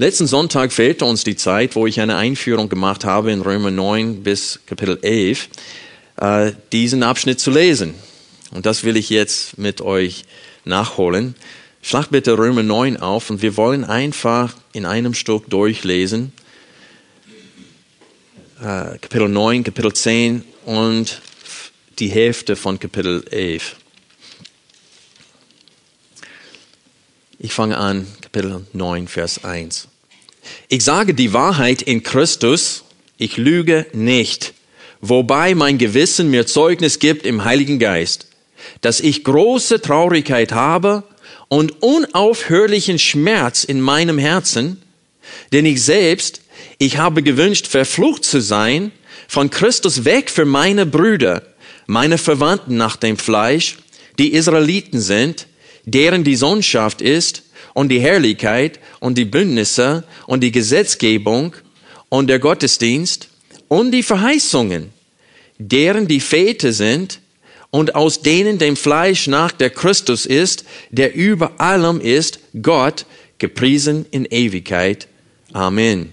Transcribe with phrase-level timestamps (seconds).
[0.00, 4.22] Letzten Sonntag fehlte uns die Zeit, wo ich eine Einführung gemacht habe in Römer 9
[4.22, 5.50] bis Kapitel 11,
[6.16, 7.92] äh, diesen Abschnitt zu lesen.
[8.50, 10.24] Und das will ich jetzt mit euch
[10.64, 11.34] nachholen.
[11.82, 16.32] Schlag bitte Römer 9 auf und wir wollen einfach in einem Stück durchlesen.
[18.58, 21.20] Äh, Kapitel 9, Kapitel 10 und
[21.98, 23.76] die Hälfte von Kapitel 11.
[27.42, 29.88] Ich fange an, Kapitel 9, Vers 1.
[30.68, 32.84] Ich sage die Wahrheit in Christus,
[33.16, 34.52] ich lüge nicht,
[35.00, 38.26] wobei mein Gewissen mir Zeugnis gibt im Heiligen Geist,
[38.82, 41.02] dass ich große Traurigkeit habe
[41.48, 44.82] und unaufhörlichen Schmerz in meinem Herzen,
[45.50, 46.42] denn ich selbst,
[46.76, 48.92] ich habe gewünscht, verflucht zu sein,
[49.28, 51.42] von Christus weg für meine Brüder,
[51.86, 53.78] meine Verwandten nach dem Fleisch,
[54.18, 55.46] die Israeliten sind,
[55.84, 57.42] deren die Sohnschaft ist,
[57.74, 61.54] und die Herrlichkeit und die Bündnisse und die Gesetzgebung
[62.08, 63.28] und der Gottesdienst
[63.68, 64.90] und die Verheißungen,
[65.58, 67.20] deren die Väter sind
[67.70, 73.06] und aus denen dem Fleisch nach der Christus ist, der über allem ist, Gott,
[73.38, 75.06] gepriesen in Ewigkeit.
[75.52, 76.12] Amen.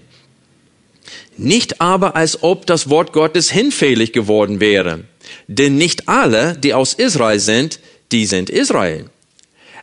[1.36, 5.04] Nicht aber, als ob das Wort Gottes hinfällig geworden wäre.
[5.46, 7.80] Denn nicht alle, die aus Israel sind,
[8.12, 9.10] die sind Israel.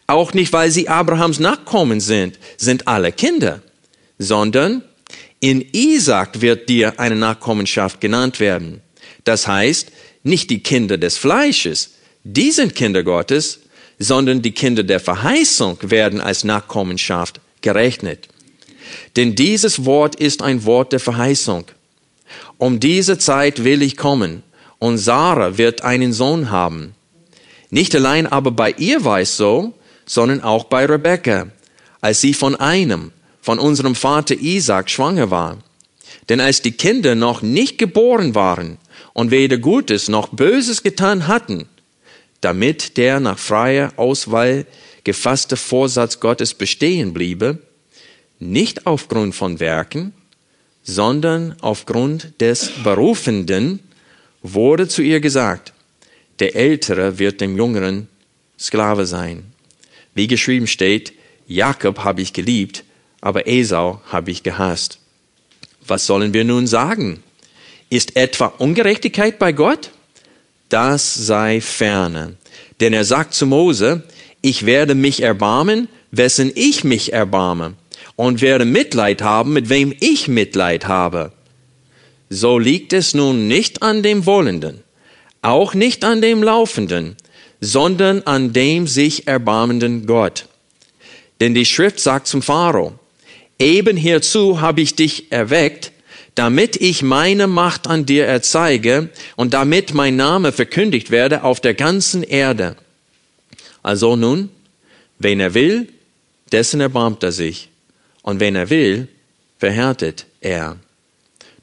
[0.08, 3.62] Auch nicht, weil sie Abrahams Nachkommen sind, sind alle Kinder,
[4.20, 4.84] sondern
[5.40, 8.82] in Isaac wird dir eine Nachkommenschaft genannt werden.
[9.24, 9.92] Das heißt,
[10.24, 11.92] nicht die Kinder des Fleisches,
[12.24, 13.60] die sind Kinder Gottes,
[14.00, 18.28] sondern die Kinder der Verheißung werden als Nachkommenschaft gerechnet.
[19.16, 21.66] Denn dieses Wort ist ein Wort der Verheißung.
[22.58, 24.44] Um diese Zeit will ich kommen,
[24.80, 26.94] und Sarah wird einen Sohn haben.
[27.70, 29.74] Nicht allein aber bei ihr war es so,
[30.06, 31.48] sondern auch bei Rebekka,
[32.02, 33.12] als sie von einem,
[33.42, 35.58] von unserem Vater Isaac schwanger war.
[36.30, 38.78] Denn als die Kinder noch nicht geboren waren
[39.14, 41.68] und weder Gutes noch Böses getan hatten,
[42.42, 44.66] damit der nach freier Auswahl
[45.04, 47.60] gefasste Vorsatz Gottes bestehen bliebe,
[48.40, 50.14] nicht aufgrund von Werken,
[50.84, 53.80] sondern aufgrund des Berufenden,
[54.44, 55.74] wurde zu ihr gesagt,
[56.40, 58.08] der Ältere wird dem Jüngeren
[58.60, 59.55] Sklave sein.
[60.16, 61.14] Wie geschrieben steht,
[61.46, 62.84] Jakob habe ich geliebt,
[63.22, 65.00] aber Esau habe ich gehasst.
[65.86, 67.22] Was sollen wir nun sagen?
[67.90, 69.92] Ist etwa Ungerechtigkeit bei Gott?
[70.70, 72.38] Das sei ferne.
[72.80, 74.04] Denn er sagt zu Mose,
[74.42, 77.74] ich werde mich erbarmen, wessen ich mich erbarme,
[78.16, 81.34] und werde Mitleid haben, mit wem ich Mitleid habe.
[82.30, 84.84] So liegt es nun nicht an dem Wollenden,
[85.42, 87.18] auch nicht an dem Laufenden,
[87.62, 90.48] sondern an dem sich erbarmenden Gott.
[91.40, 92.94] Denn die Schrift sagt zum Pharao,
[93.60, 95.92] eben hierzu habe ich dich erweckt,
[96.36, 101.74] damit ich meine Macht an dir erzeige und damit mein Name verkündigt werde auf der
[101.74, 102.76] ganzen Erde.
[103.82, 104.50] Also nun,
[105.20, 105.88] wen er will,
[106.52, 107.70] dessen erbarmt er sich.
[108.22, 109.08] Und wenn er will,
[109.60, 110.78] verhärtet er.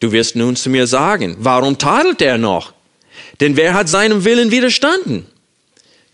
[0.00, 2.72] Du wirst nun zu mir sagen, warum tadelt er noch?
[3.40, 5.26] Denn wer hat seinem Willen widerstanden?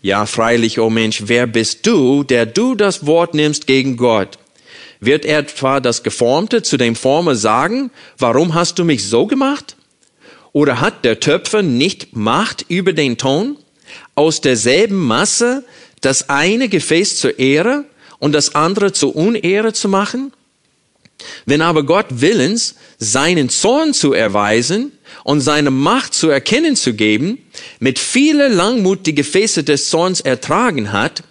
[0.01, 4.39] Ja, freilich, o oh Mensch, wer bist du, der du das Wort nimmst gegen Gott?
[5.01, 9.75] Wird etwa das Geformte zu dem Former sagen, warum hast du mich so gemacht?
[10.53, 13.57] Oder hat der Töpfer nicht Macht über den Ton?
[14.15, 15.65] Aus derselben Masse
[15.99, 17.83] das eine Gefäß zur Ehre
[18.19, 20.31] und das andere zur Unehre zu machen?
[21.45, 24.93] Wenn aber Gott willens, seinen Zorn zu erweisen
[25.23, 27.39] und seine Macht zu erkennen zu geben,
[27.79, 31.23] mit viele Langmut die Gefäße des Zorns ertragen hat,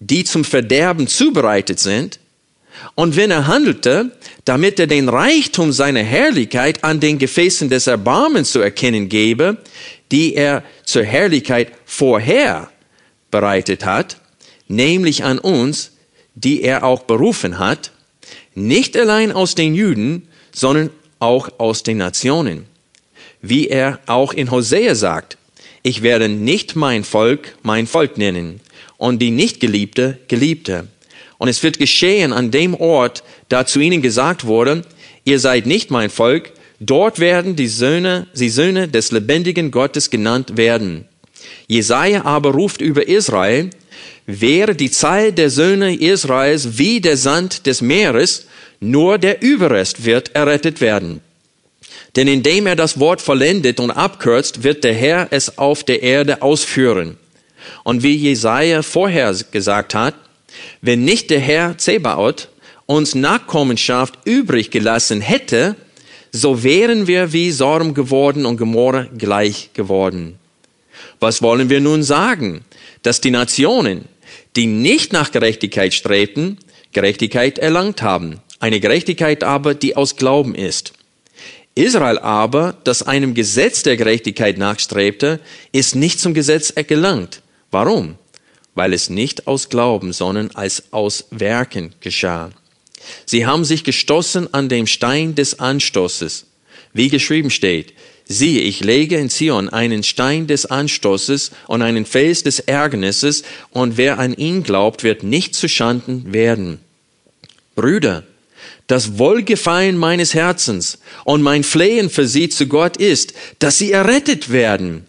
[0.00, 2.18] die zum Verderben zubereitet sind,
[2.94, 4.12] und wenn er handelte,
[4.44, 9.58] damit er den Reichtum seiner Herrlichkeit an den Gefäßen des Erbarmens zu erkennen gebe,
[10.10, 12.70] die er zur Herrlichkeit vorher
[13.30, 14.18] bereitet hat,
[14.68, 15.92] nämlich an uns,
[16.34, 17.92] die er auch berufen hat,
[18.54, 22.66] nicht allein aus den Juden, sondern auch aus den Nationen.
[23.42, 25.36] Wie er auch in Hosea sagt,
[25.82, 28.60] ich werde nicht mein Volk mein Volk nennen
[28.98, 30.86] und die Nichtgeliebte Geliebte.
[31.38, 34.82] Und es wird geschehen an dem Ort, da zu ihnen gesagt wurde,
[35.24, 40.56] ihr seid nicht mein Volk, dort werden die Söhne, die Söhne des lebendigen Gottes genannt
[40.56, 41.06] werden.
[41.66, 43.70] Jesaja aber ruft über Israel,
[44.26, 48.46] wäre die Zahl der Söhne Israels wie der Sand des Meeres,
[48.78, 51.22] nur der Überrest wird errettet werden.
[52.16, 56.42] Denn indem er das Wort vollendet und abkürzt, wird der Herr es auf der Erde
[56.42, 57.16] ausführen.
[57.84, 60.14] Und wie Jesaja vorher gesagt hat,
[60.80, 62.48] wenn nicht der Herr Zebaoth
[62.86, 65.76] uns Nachkommenschaft übrig gelassen hätte,
[66.32, 70.38] so wären wir wie Sorm geworden und Gomorra gleich geworden.
[71.20, 72.64] Was wollen wir nun sagen?
[73.02, 74.06] Dass die Nationen,
[74.56, 76.58] die nicht nach Gerechtigkeit strebten,
[76.92, 78.40] Gerechtigkeit erlangt haben.
[78.60, 80.92] Eine Gerechtigkeit aber, die aus Glauben ist.
[81.74, 85.40] Israel aber, das einem Gesetz der Gerechtigkeit nachstrebte,
[85.72, 87.40] ist nicht zum Gesetz gelangt.
[87.70, 88.16] Warum?
[88.74, 92.50] Weil es nicht aus Glauben, sondern als aus Werken geschah.
[93.24, 96.46] Sie haben sich gestoßen an dem Stein des Anstoßes,
[96.92, 102.42] wie geschrieben steht, siehe, ich lege in Zion einen Stein des Anstoßes und einen Fels
[102.42, 106.80] des Ärgernisses, und wer an ihn glaubt, wird nicht zu Schanden werden.
[107.74, 108.24] Brüder,
[108.86, 114.50] das Wohlgefallen meines Herzens und mein Flehen für sie zu Gott ist, dass sie errettet
[114.50, 115.06] werden.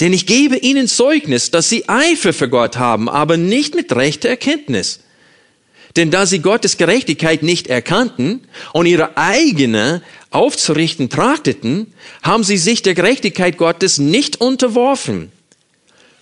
[0.00, 4.28] Denn ich gebe ihnen Zeugnis, dass sie Eifer für Gott haben, aber nicht mit rechter
[4.28, 5.00] Erkenntnis.
[5.96, 12.82] Denn da sie Gottes Gerechtigkeit nicht erkannten und ihre eigene aufzurichten trachteten, haben sie sich
[12.82, 15.32] der Gerechtigkeit Gottes nicht unterworfen.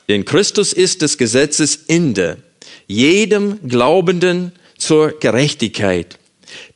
[0.09, 2.39] Denn Christus ist des Gesetzes Ende,
[2.87, 6.19] jedem Glaubenden zur Gerechtigkeit.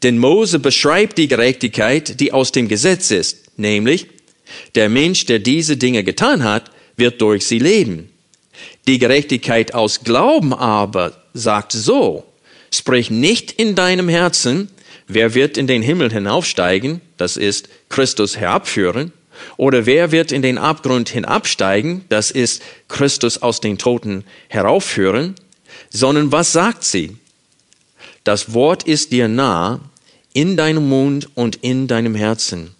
[0.02, 4.06] Denn Mose beschreibt die Gerechtigkeit, die aus dem Gesetz ist, nämlich
[4.74, 8.10] der Mensch, der diese Dinge getan hat, wird durch sie leben.
[8.86, 12.24] Die Gerechtigkeit aus Glauben aber sagt so,
[12.72, 14.68] sprich nicht in deinem Herzen,
[15.06, 19.12] wer wird in den Himmel hinaufsteigen, das ist Christus herabführen,
[19.56, 25.34] oder wer wird in den Abgrund hinabsteigen, das ist Christus aus den Toten heraufführen,
[25.90, 27.16] sondern was sagt sie?
[28.24, 29.80] Das Wort ist dir nah,
[30.32, 32.74] in deinem Mund und in deinem Herzen.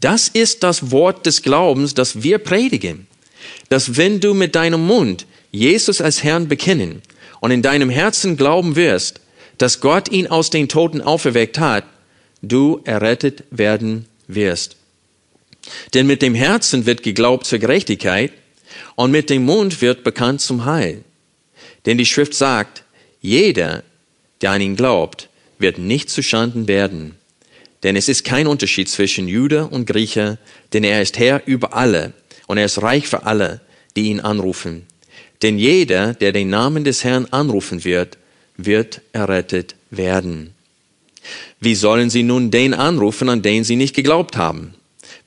[0.00, 3.06] Das ist das Wort des Glaubens, das wir predigen.
[3.68, 7.02] Dass wenn du mit deinem Mund Jesus als Herrn bekennen
[7.40, 9.20] und in deinem Herzen glauben wirst,
[9.58, 11.84] dass Gott ihn aus den Toten auferweckt hat,
[12.42, 14.76] du errettet werden wirst.
[15.92, 18.32] Denn mit dem Herzen wird geglaubt zur Gerechtigkeit
[18.94, 21.04] und mit dem Mund wird bekannt zum Heil.
[21.84, 22.84] Denn die Schrift sagt,
[23.20, 23.82] jeder,
[24.42, 25.28] der an ihn glaubt,
[25.58, 27.14] wird nicht zu Schanden werden.
[27.82, 30.38] Denn es ist kein Unterschied zwischen Jude und Grieche,
[30.72, 32.12] denn er ist Herr über alle
[32.46, 33.60] und er ist reich für alle,
[33.96, 34.86] die ihn anrufen.
[35.42, 38.18] Denn jeder, der den Namen des Herrn anrufen wird,
[38.56, 40.54] wird errettet werden.
[41.60, 44.74] Wie sollen sie nun den anrufen, an den sie nicht geglaubt haben?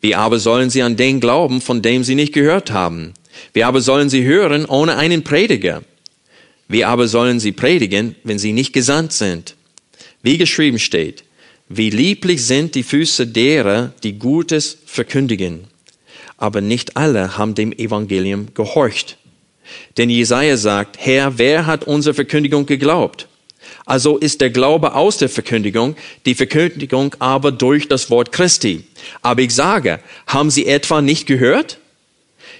[0.02, 3.14] Wie aber sollen sie an den glauben, von dem sie nicht gehört haben?
[3.54, 5.84] Wie aber sollen sie hören ohne einen Prediger?
[6.68, 9.56] Wie aber sollen sie predigen, wenn sie nicht gesandt sind?
[10.22, 11.24] Wie geschrieben steht,
[11.70, 15.66] wie lieblich sind die Füße derer, die Gutes verkündigen.
[16.38, 19.18] Aber nicht alle haben dem Evangelium gehorcht.
[19.98, 23.28] Denn Jesaja sagt, Herr, wer hat unsere Verkündigung geglaubt?
[23.86, 25.96] Also ist der Glaube aus der Verkündigung,
[26.26, 28.84] die Verkündigung aber durch das Wort Christi.
[29.22, 31.80] Aber ich sage, haben Sie etwa nicht gehört?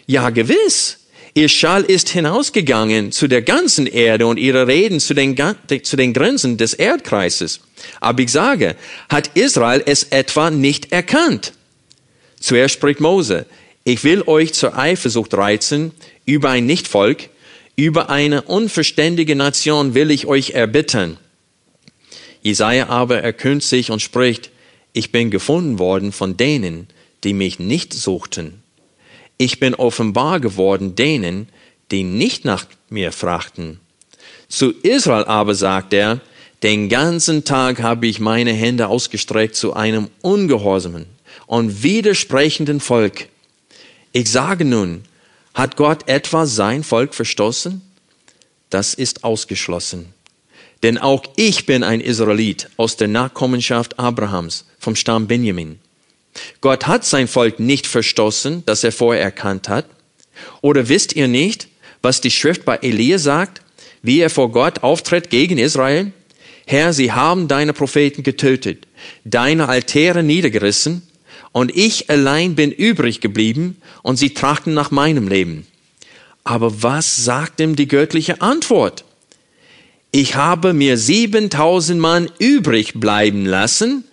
[0.06, 1.00] Ja, gewiss.
[1.36, 5.36] Ihr Schall ist hinausgegangen zu der ganzen Erde und ihre Reden zu den,
[5.82, 7.62] zu den Grenzen des Erdkreises.
[8.00, 8.76] Aber ich sage,
[9.10, 11.54] hat Israel es etwa nicht erkannt?
[12.40, 13.48] Zuerst spricht Mose,
[13.84, 15.92] ich will euch zur Eifersucht reizen
[16.26, 17.30] über ein Nichtvolk,
[17.76, 21.18] über eine unverständige Nation will ich euch erbitten.
[22.44, 24.52] Jesaja aber erkühnt sich und spricht,
[24.94, 26.88] ich bin gefunden worden von denen,
[27.24, 28.63] die mich nicht suchten.
[29.38, 31.50] Ich bin offenbar geworden denen,
[31.92, 33.80] die nicht nach mir fragten.
[34.48, 36.22] Zu Israel aber sagt er,
[36.62, 41.06] den ganzen Tag habe ich meine Hände ausgestreckt zu einem ungehorsamen
[41.46, 43.28] und widersprechenden Volk.
[44.14, 45.04] Ich sage nun,
[45.54, 47.82] hat Gott etwa sein Volk verstoßen?
[48.70, 50.14] Das ist ausgeschlossen.
[50.84, 55.80] Denn auch ich bin ein Israelit aus der Nachkommenschaft Abrahams vom Stamm Benjamin.
[56.62, 59.86] Gott hat sein Volk nicht verstoßen, das er vorher erkannt hat.
[60.62, 61.68] Oder wisst ihr nicht,
[62.02, 63.62] was die Schrift bei Elia sagt,
[64.02, 66.12] wie er vor Gott auftritt gegen Israel?
[66.66, 68.88] Herr, sie haben deine Propheten getötet,
[69.26, 71.04] deine Altäre niedergerissen
[71.52, 75.68] und ich allein bin übrig geblieben und sie trachten nach meinem Leben.
[76.44, 79.06] Aber was sagt ihm die göttliche Antwort?
[80.12, 84.04] Ich habe mir siebentausend Mann übrig bleiben lassen,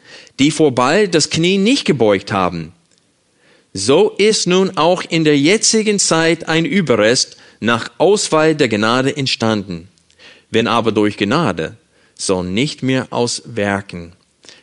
[0.41, 2.73] die vorbei das Knie nicht gebeugt haben.
[3.75, 9.89] So ist nun auch in der jetzigen Zeit ein Überrest nach Auswahl der Gnade entstanden.
[10.51, 11.77] Wenn aber durch Gnade,
[12.15, 14.15] so nicht mehr aus Werken.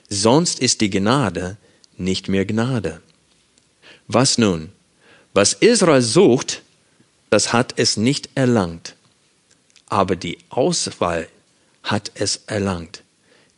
[0.09, 1.57] Sonst ist die Gnade
[1.95, 2.99] nicht mehr Gnade.
[4.07, 4.69] Was nun?
[5.33, 6.63] Was Israel sucht,
[7.29, 8.95] das hat es nicht erlangt.
[9.87, 11.27] Aber die Auswahl
[11.83, 13.03] hat es erlangt.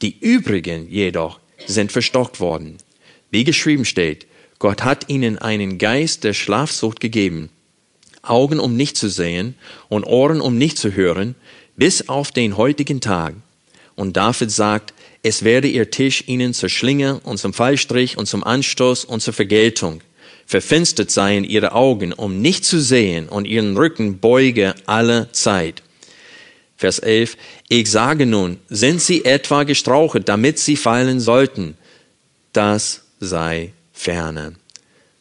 [0.01, 2.77] Die übrigen jedoch sind verstockt worden.
[3.31, 4.27] Wie geschrieben steht,
[4.59, 7.49] Gott hat ihnen einen Geist der Schlafsucht gegeben,
[8.21, 9.55] Augen um nicht zu sehen
[9.87, 11.35] und Ohren um nicht zu hören,
[11.77, 13.35] bis auf den heutigen Tag.
[13.95, 18.43] Und David sagt, es werde ihr Tisch ihnen zur Schlinge und zum Fallstrich und zum
[18.43, 20.01] Anstoß und zur Vergeltung.
[20.45, 25.83] Verfinstert seien ihre Augen, um nicht zu sehen, und ihren Rücken beuge alle Zeit.
[26.75, 27.37] Vers 11.
[27.71, 31.77] Ich sage nun, sind sie etwa gestrauchelt, damit sie fallen sollten?
[32.51, 34.55] Das sei ferne.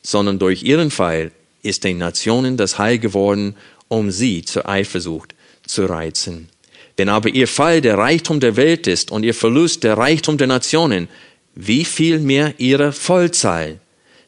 [0.02, 1.30] Sondern durch ihren Pfeil
[1.62, 3.54] ist den Nationen das Heil geworden,
[3.88, 5.34] um sie zur Eifersucht
[5.66, 6.48] zu reizen.
[6.96, 10.46] Wenn aber ihr Fall der Reichtum der Welt ist und ihr Verlust der Reichtum der
[10.46, 11.08] Nationen,
[11.54, 13.78] wie viel mehr ihre Vollzahl?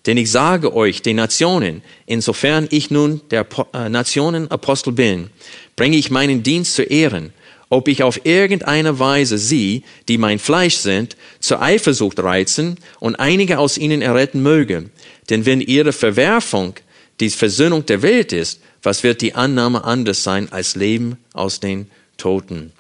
[0.05, 5.31] Denn ich sage euch, den Nationen, insofern ich nun der äh, Nationenapostel bin,
[5.75, 7.33] bringe ich meinen Dienst zu Ehren,
[7.71, 13.59] ob ich auf irgendeine Weise sie, die mein Fleisch sind, zur Eifersucht reizen und einige
[13.59, 14.91] aus ihnen erretten möge.
[15.31, 16.75] Denn wenn ihre Verwerfung
[17.21, 21.89] die Versöhnung der Welt ist, was wird die Annahme anders sein als Leben aus den
[22.17, 22.73] Toten?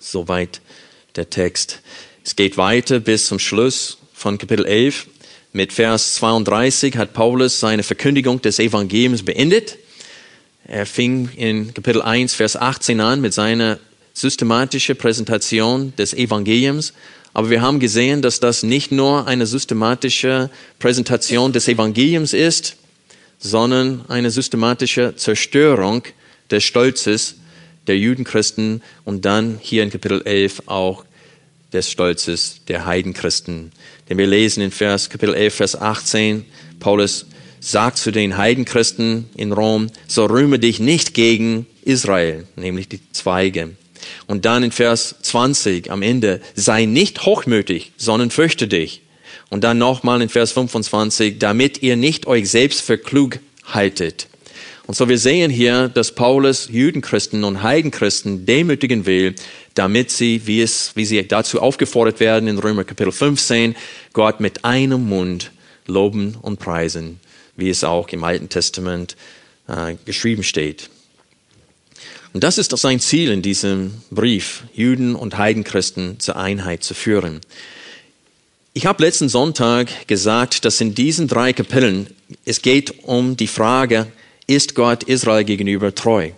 [0.00, 0.60] Soweit
[1.14, 1.80] der Text.
[2.24, 5.06] Es geht weiter bis zum Schluss von Kapitel 11.
[5.52, 9.78] Mit Vers 32 hat Paulus seine Verkündigung des Evangeliums beendet.
[10.66, 13.78] Er fing in Kapitel 1, Vers 18 an mit seiner
[14.16, 16.94] systematischen Präsentation des Evangeliums.
[17.34, 22.76] Aber wir haben gesehen, dass das nicht nur eine systematische Präsentation des Evangeliums ist,
[23.38, 26.02] sondern eine systematische Zerstörung
[26.50, 27.36] des Stolzes
[27.86, 31.04] der Judenchristen und dann hier in Kapitel 11 auch
[31.74, 33.70] des Stolzes der Heidenchristen.
[34.08, 36.46] Denn wir lesen in Vers, Kapitel 11, Vers 18,
[36.80, 37.26] Paulus
[37.60, 43.72] sagt zu den Heidenchristen in Rom, so rühme dich nicht gegen Israel, nämlich die Zweige.
[44.26, 49.02] Und dann in Vers 20 am Ende, sei nicht hochmütig, sondern fürchte dich.
[49.48, 54.28] Und dann nochmal in Vers 25, damit ihr nicht euch selbst für klug haltet.
[54.86, 59.34] Und so wir sehen hier, dass Paulus Judenchristen und Heidenchristen demütigen will,
[59.74, 63.74] damit sie, wie es, wie sie dazu aufgefordert werden in Römer Kapitel 15,
[64.12, 65.50] Gott mit einem Mund
[65.86, 67.20] loben und preisen,
[67.56, 69.16] wie es auch im Alten Testament
[69.68, 70.88] äh, geschrieben steht.
[72.36, 77.40] Und das ist sein Ziel in diesem Brief, Juden und Heidenchristen zur Einheit zu führen.
[78.74, 82.08] Ich habe letzten Sonntag gesagt, dass in diesen drei Kapiteln
[82.44, 84.06] es geht um die Frage,
[84.46, 86.32] ist Gott Israel gegenüber treu.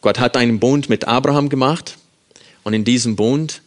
[0.00, 1.98] Gott hat einen Bund mit Abraham gemacht
[2.62, 3.60] und in diesem Bund,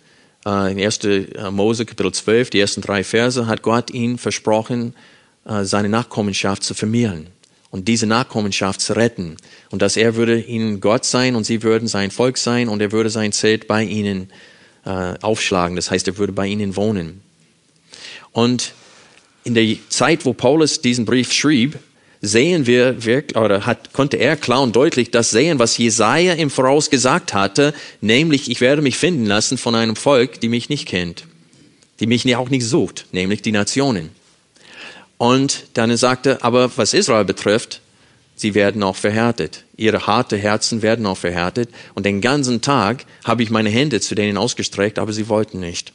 [0.48, 1.03] äh, in 1.
[1.03, 4.95] Äh, Mose Kapitel 12, die ersten drei Verse, hat Gott ihm versprochen,
[5.45, 7.27] äh, seine Nachkommenschaft zu vermehren
[7.72, 9.38] und diese Nachkommenschaft zu retten
[9.70, 12.92] und dass er würde ihnen Gott sein und sie würden sein Volk sein und er
[12.92, 14.30] würde sein Zelt bei ihnen
[14.86, 15.76] äh, aufschlagen.
[15.76, 17.22] Das heißt, er würde bei ihnen wohnen.
[18.32, 18.74] Und
[19.44, 21.78] in der Zeit, wo Paulus diesen Brief schrieb,
[22.22, 26.50] sehen wir wirklich, oder hat, konnte er klar und deutlich das sehen, was Jesaja im
[26.50, 30.86] Voraus gesagt hatte, nämlich, ich werde mich finden lassen von einem Volk, die mich nicht
[30.88, 31.26] kennt,
[32.00, 34.10] die mich auch nicht sucht, nämlich die Nationen.
[35.20, 37.82] Und dann sagte, aber was Israel betrifft,
[38.38, 39.66] sie werden auch verhärtet.
[39.76, 41.70] Ihre harte Herzen werden auch verhärtet.
[41.94, 45.92] Und den ganzen Tag habe ich meine Hände zu denen ausgestreckt, aber sie wollten nicht.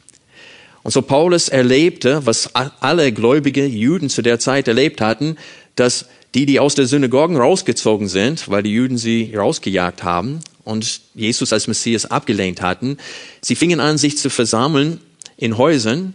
[0.83, 5.37] Und so Paulus erlebte, was alle gläubige Juden zu der Zeit erlebt hatten,
[5.75, 6.05] dass
[6.35, 11.51] die, die aus der Synagogen rausgezogen sind, weil die Juden sie rausgejagt haben und Jesus
[11.51, 12.97] als Messias abgelehnt hatten,
[13.41, 14.99] sie fingen an, sich zu versammeln
[15.37, 16.13] in Häusern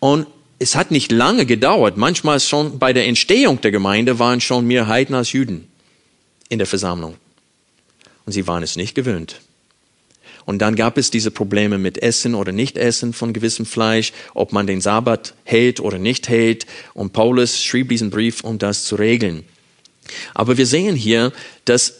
[0.00, 0.26] und
[0.58, 1.96] es hat nicht lange gedauert.
[1.96, 5.68] Manchmal schon bei der Entstehung der Gemeinde waren schon mehr Heiden als Juden
[6.48, 7.16] in der Versammlung.
[8.24, 9.40] Und sie waren es nicht gewöhnt.
[10.44, 14.66] Und dann gab es diese Probleme mit Essen oder Nicht-Essen von gewissem Fleisch, ob man
[14.66, 16.66] den Sabbat hält oder nicht hält.
[16.94, 19.44] Und Paulus schrieb diesen Brief, um das zu regeln.
[20.34, 21.32] Aber wir sehen hier,
[21.64, 21.94] dass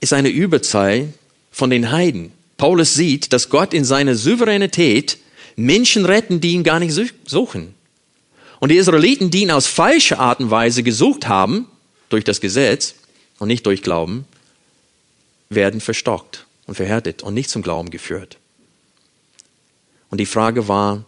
[0.00, 1.12] es eine Überzahl
[1.52, 2.32] von den Heiden.
[2.56, 5.18] Paulus sieht, dass Gott in seiner Souveränität
[5.56, 6.94] Menschen retten, die ihn gar nicht
[7.26, 7.74] suchen.
[8.60, 11.66] Und die Israeliten, die ihn aus falscher Art und Weise gesucht haben,
[12.08, 12.94] durch das Gesetz
[13.38, 14.24] und nicht durch Glauben,
[15.48, 18.38] werden verstockt und verhärtet und nicht zum Glauben geführt.
[20.10, 21.04] Und die Frage war,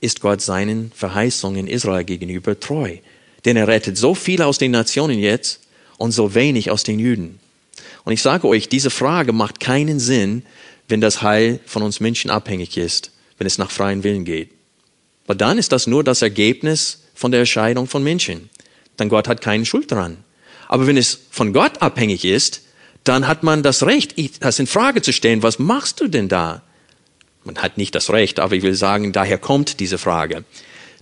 [0.00, 2.98] ist Gott seinen Verheißungen Israel gegenüber treu.
[3.44, 5.60] Denn er rettet so viele aus den Nationen jetzt
[5.98, 7.38] und so wenig aus den Juden.
[8.04, 10.42] Und ich sage euch, diese Frage macht keinen Sinn,
[10.88, 14.50] wenn das Heil von uns Menschen abhängig ist, wenn es nach freien Willen geht.
[15.26, 18.50] Weil dann ist das nur das Ergebnis von der Entscheidung von Menschen.
[18.96, 20.18] Dann Gott hat keine Schuld dran.
[20.68, 22.62] Aber wenn es von Gott abhängig ist,
[23.04, 25.42] dann hat man das Recht, das in Frage zu stellen.
[25.42, 26.62] Was machst du denn da?
[27.44, 30.44] Man hat nicht das Recht, aber ich will sagen, daher kommt diese Frage.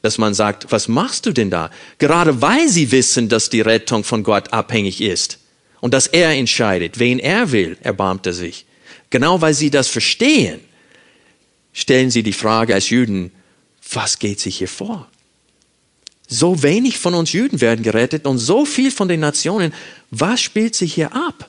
[0.03, 1.71] Dass man sagt, was machst du denn da?
[1.99, 5.38] Gerade weil sie wissen, dass die Rettung von Gott abhängig ist
[5.81, 8.67] und dass er entscheidet, wen er will, erbarmt er sich.
[9.09, 10.61] Genau weil sie das verstehen,
[11.75, 13.31] stellen sie die Frage als Juden,
[13.93, 15.11] was geht sich hier vor?
[16.26, 19.75] So wenig von uns Juden werden gerettet und so viel von den Nationen.
[20.11, 21.49] Was spielt sich hier ab?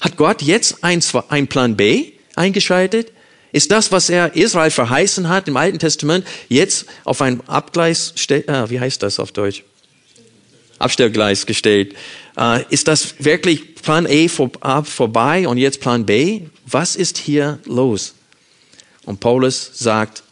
[0.00, 3.10] Hat Gott jetzt ein, ein Plan B eingeschaltet?
[3.52, 8.68] Ist das, was er Israel verheißen hat im Alten Testament, jetzt auf ein Abgleis, äh,
[8.68, 9.62] wie heißt das auf Deutsch?
[10.78, 11.94] Abstellgleis gestellt.
[12.36, 14.50] Äh, ist das wirklich Plan A vor,
[14.84, 16.42] vorbei und jetzt Plan B?
[16.66, 18.14] Was ist hier los?
[19.06, 20.22] Und Paulus sagt,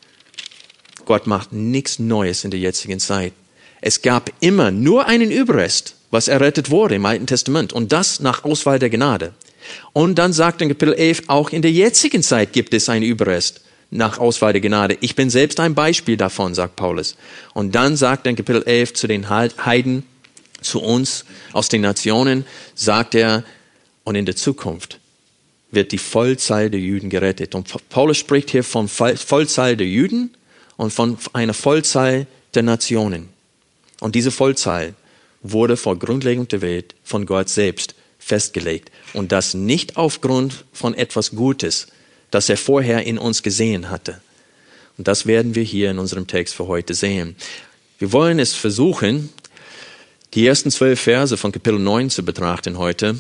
[1.05, 3.33] Gott macht nichts Neues in der jetzigen Zeit.
[3.81, 8.45] Es gab immer nur einen Überrest, was errettet wurde im Alten Testament und das nach
[8.45, 9.33] Auswahl der Gnade.
[9.93, 13.63] Und dann sagt in Kapitel 11, auch in der jetzigen Zeit gibt es einen Überrest
[13.91, 14.97] nach Auswahl der Gnade.
[15.01, 17.17] Ich bin selbst ein Beispiel davon, sagt Paulus.
[17.55, 20.05] Und dann sagt in Kapitel 11 zu den Heiden,
[20.61, 23.45] zu uns aus den Nationen, sagt er,
[24.05, 24.99] und in der Zukunft
[25.73, 27.55] wird die Vollzahl der Juden gerettet.
[27.57, 30.31] Und Paulus spricht hier von Vollzahl der Juden
[30.77, 33.31] und von einer Vollzahl der Nationen.
[33.99, 34.95] Und diese Vollzahl
[35.43, 38.93] wurde vor Grundlegung der Welt von Gott selbst festgelegt.
[39.15, 41.89] Und das nicht aufgrund von etwas Gutes,
[42.31, 44.21] das er vorher in uns gesehen hatte.
[44.99, 47.35] Und das werden wir hier in unserem Text für heute sehen.
[47.99, 49.31] Wir wollen es versuchen,
[50.35, 53.17] die ersten zwölf Verse von Kapitel 9 zu betrachten heute.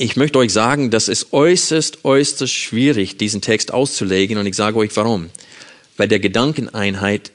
[0.00, 4.76] Ich möchte euch sagen, dass es äußerst, äußerst schwierig, diesen Text auszulegen und ich sage
[4.76, 5.30] euch warum.
[5.96, 7.32] Weil der Gedankeneinheit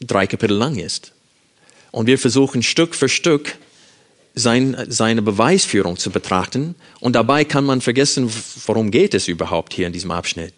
[0.00, 1.12] drei Kapitel lang ist.
[1.90, 3.56] Und wir versuchen Stück für Stück
[4.34, 6.76] sein, seine Beweisführung zu betrachten.
[6.98, 8.32] Und dabei kann man vergessen,
[8.64, 10.54] worum geht es überhaupt hier in diesem Abschnitt.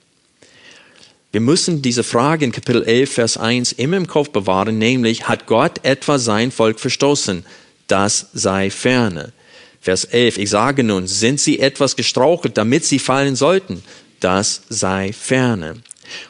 [1.33, 5.47] Wir müssen diese Frage in Kapitel 11, Vers 1 immer im Kopf bewahren, nämlich, hat
[5.47, 7.45] Gott etwa sein Volk verstoßen?
[7.89, 9.33] Das sei ferne.
[9.81, 13.83] Vers 11, ich sage nun, sind sie etwas gestrauchelt, damit sie fallen sollten?
[14.21, 15.77] Das sei ferne.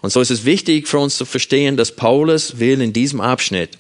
[0.02, 3.78] Und so ist es wichtig für uns zu verstehen, dass Paulus will in diesem Abschnitt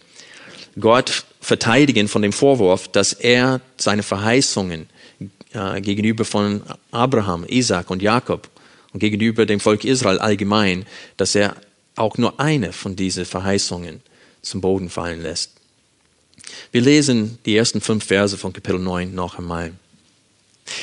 [0.78, 4.88] Gott verteidigen von dem Vorwurf, dass er seine Verheißungen
[5.52, 8.48] äh, gegenüber von Abraham, Isaac und Jakob
[8.92, 11.56] und gegenüber dem Volk Israel allgemein, dass er
[11.96, 14.00] auch nur eine von diesen Verheißungen
[14.42, 15.59] zum Boden fallen lässt.
[16.72, 19.72] Wir lesen die ersten fünf Verse von Kapitel 9 noch einmal.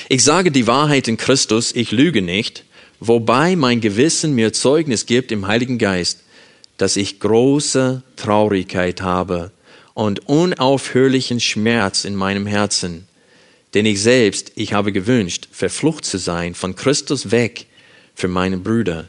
[0.10, 2.64] Ich sage die Wahrheit in Christus, ich lüge nicht,
[3.00, 6.20] wobei mein Gewissen mir Zeugnis gibt im Heiligen Geist,
[6.78, 9.52] dass ich große Traurigkeit habe
[9.94, 13.08] und unaufhörlichen Schmerz in meinem Herzen.
[13.74, 17.66] Denn ich selbst, ich habe gewünscht, verflucht zu sein, von Christus weg,
[18.16, 19.08] für meine Brüder,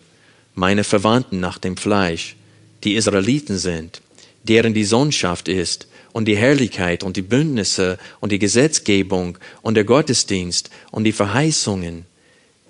[0.54, 2.36] meine Verwandten nach dem Fleisch,
[2.84, 4.00] die Israeliten sind,
[4.44, 9.84] deren die Sohnschaft ist, und die Herrlichkeit und die Bündnisse und die Gesetzgebung und der
[9.84, 12.06] Gottesdienst und die Verheißungen,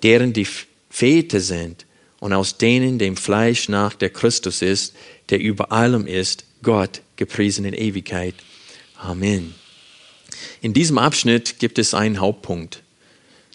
[0.03, 0.47] deren die
[0.89, 1.85] Väter sind
[2.19, 4.93] und aus denen dem Fleisch nach der Christus ist,
[5.29, 8.35] der über allem ist, Gott gepriesen in Ewigkeit.
[8.97, 9.55] Amen.
[10.61, 12.83] In diesem Abschnitt gibt es einen Hauptpunkt.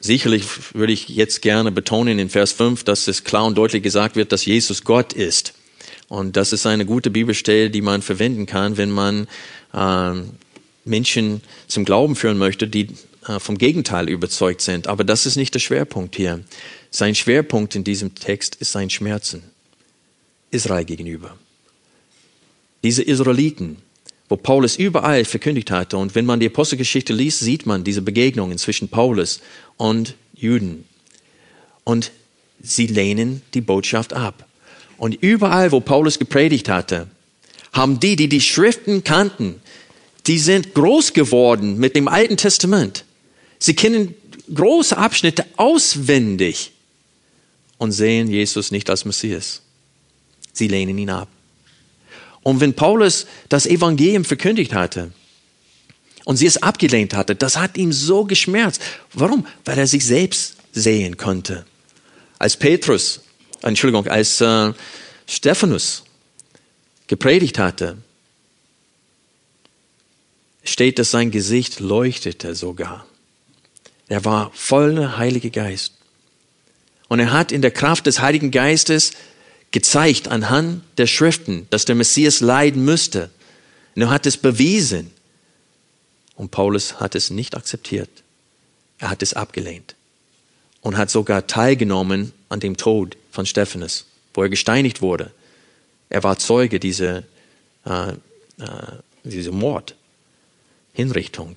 [0.01, 0.45] Sicherlich
[0.75, 4.33] würde ich jetzt gerne betonen in Vers 5, dass es klar und deutlich gesagt wird,
[4.33, 5.55] dass Jesus Gott ist.
[6.09, 9.27] Und das ist eine gute Bibelstelle, die man verwenden kann, wenn man
[9.73, 10.13] äh,
[10.85, 12.89] Menschen zum Glauben führen möchte, die
[13.27, 14.87] äh, vom Gegenteil überzeugt sind.
[14.87, 16.45] Aber das ist nicht der Schwerpunkt hier.
[16.91, 19.43] Sein Schwerpunkt in diesem Text ist sein Schmerzen
[20.51, 21.37] Israel gegenüber
[22.85, 23.79] diese Israeliten,
[24.29, 25.97] wo Paulus überall verkündigt hatte.
[25.97, 29.41] Und wenn man die Apostelgeschichte liest, sieht man diese Begegnungen zwischen Paulus
[29.79, 30.85] und Juden.
[31.83, 32.13] Und
[32.63, 34.47] sie lehnen die Botschaft ab.
[34.97, 37.09] Und überall, wo Paulus gepredigt hatte,
[37.73, 39.61] haben die, die die Schriften kannten,
[40.27, 43.05] die sind groß geworden mit dem Alten Testament.
[43.59, 44.15] Sie kennen
[44.53, 46.73] große Abschnitte auswendig
[47.79, 49.63] und sehen Jesus nicht als Messias.
[50.53, 51.29] Sie lehnen ihn ab.
[52.43, 55.13] Und wenn Paulus das Evangelium verkündigt hatte
[56.25, 58.81] und sie es abgelehnt hatte, das hat ihm so geschmerzt.
[59.13, 59.47] Warum?
[59.65, 61.65] Weil er sich selbst sehen konnte.
[62.39, 63.21] Als Petrus,
[63.65, 64.73] Entschuldigung, als äh,
[65.27, 66.05] Stephanus
[67.07, 67.97] gepredigt hatte,
[70.65, 73.07] steht, dass sein Gesicht leuchtete sogar.
[74.09, 75.95] Er war voller Heiliger Geist.
[77.09, 79.13] Und er hat in der Kraft des Heiligen Geistes
[79.71, 83.31] gezeigt anhand der Schriften, dass der Messias leiden müsste.
[83.95, 85.11] Und er hat es bewiesen.
[86.37, 88.11] Und Paulus hat es nicht akzeptiert.
[88.99, 89.95] Er hat es abgelehnt
[90.85, 95.33] und hat sogar teilgenommen an dem Tod von Stephanus, wo er gesteinigt wurde.
[96.11, 97.25] Er war Zeuge dieser,
[97.87, 98.17] äh, äh,
[99.25, 99.97] dieser Mord,
[100.93, 101.57] Hinrichtung.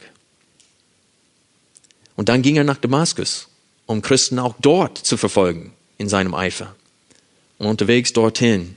[2.16, 3.50] Und dann ging er nach Damaskus,
[3.86, 6.74] um Christen auch dort zu verfolgen in seinem Eifer.
[7.58, 8.76] Und unterwegs dorthin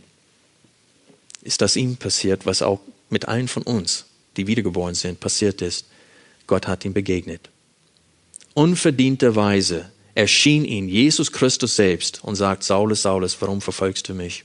[1.43, 4.05] ist das ihm passiert, was auch mit allen von uns,
[4.37, 5.87] die wiedergeboren sind, passiert ist.
[6.49, 7.51] Gott hat ihm begegnet.
[8.55, 14.45] Unverdienterweise erschien ihn Jesus Christus selbst und sagt, Saulus, Saulus, warum verfolgst du mich?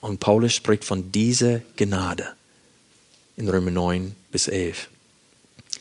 [0.00, 2.28] Und Paulus spricht von dieser Gnade
[3.36, 4.88] in Römer 9 bis 11.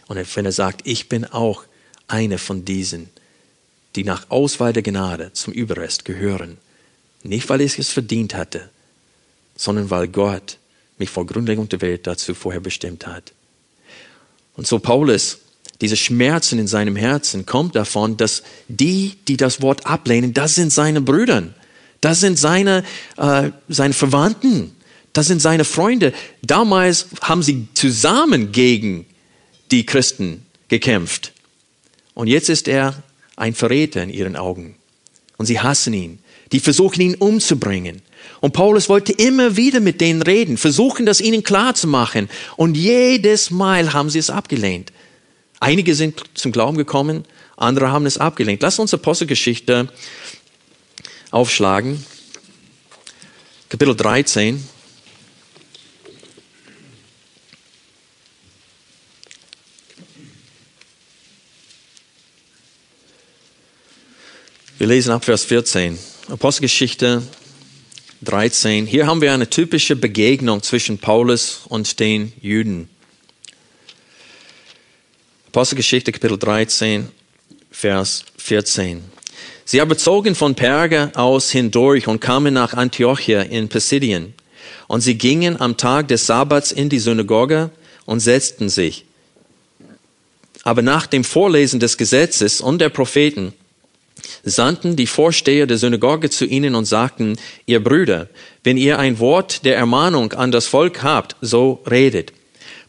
[0.08, 1.63] Und wenn er sagt, ich bin auch
[2.08, 3.10] eine von diesen,
[3.96, 6.58] die nach Auswahl der Gnade zum Überrest gehören,
[7.24, 8.70] nicht weil ich es verdient hatte,
[9.56, 10.58] sondern weil Gott
[10.98, 13.34] mich vor Grundlegung der Welt dazu vorher bestimmt hat.
[14.56, 15.39] Und so Paulus,
[15.82, 20.72] diese Schmerzen in seinem Herzen kommt davon, dass die, die das Wort ablehnen, das sind
[20.72, 21.44] seine Brüder,
[22.02, 22.84] das sind seine,
[23.18, 24.72] äh, seine Verwandten,
[25.14, 26.14] das sind seine Freunde.
[26.42, 29.06] Damals haben sie zusammen gegen
[29.72, 31.34] die Christen gekämpft.
[32.14, 33.04] Und jetzt ist er
[33.36, 34.76] ein Verräter in ihren Augen.
[35.38, 36.20] Und sie hassen ihn.
[36.52, 38.02] Die versuchen ihn umzubringen.
[38.40, 42.30] Und Paulus wollte immer wieder mit denen reden, versuchen das ihnen klar zu machen.
[42.56, 44.92] Und jedes Mal haben sie es abgelehnt.
[45.60, 47.26] Einige sind zum Glauben gekommen,
[47.58, 48.62] andere haben es abgelehnt.
[48.62, 49.89] Lass uns Apostelgeschichte
[51.32, 52.06] aufschlagen.
[53.70, 54.68] Kapitel 13.
[64.78, 65.98] Wir lesen ab Vers 14.
[66.30, 67.24] Apostelgeschichte
[68.24, 68.86] 13.
[68.86, 72.89] Hier haben wir eine typische Begegnung zwischen Paulus und den Juden.
[75.56, 77.08] Apostelgeschichte Kapitel 13,
[77.72, 79.02] Vers 14.
[79.63, 84.34] Sie aber zogen von Perge aus hindurch und kamen nach Antiochia in Pisidien.
[84.88, 87.70] Und sie gingen am Tag des Sabbats in die Synagoge
[88.06, 89.06] und setzten sich.
[90.63, 93.54] Aber nach dem Vorlesen des Gesetzes und der Propheten
[94.44, 98.28] sandten die Vorsteher der Synagoge zu ihnen und sagten, ihr Brüder,
[98.65, 102.34] wenn ihr ein Wort der Ermahnung an das Volk habt, so redet.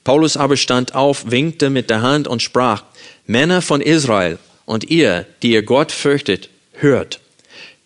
[0.06, 2.84] Paulus aber stand auf, winkte mit der Hand und sprach,
[3.26, 7.18] Männer von Israel und ihr, die ihr Gott fürchtet, hört.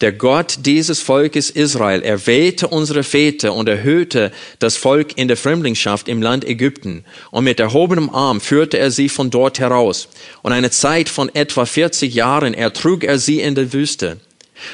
[0.03, 6.09] Der Gott dieses Volkes Israel erwählte unsere Väter und erhöhte das Volk in der Fremdlingschaft
[6.09, 7.07] im Land Ägypten.
[7.31, 10.09] Und mit erhobenem Arm führte er sie von dort heraus.
[10.43, 14.19] Und eine Zeit von etwa 40 Jahren ertrug er sie in der Wüste.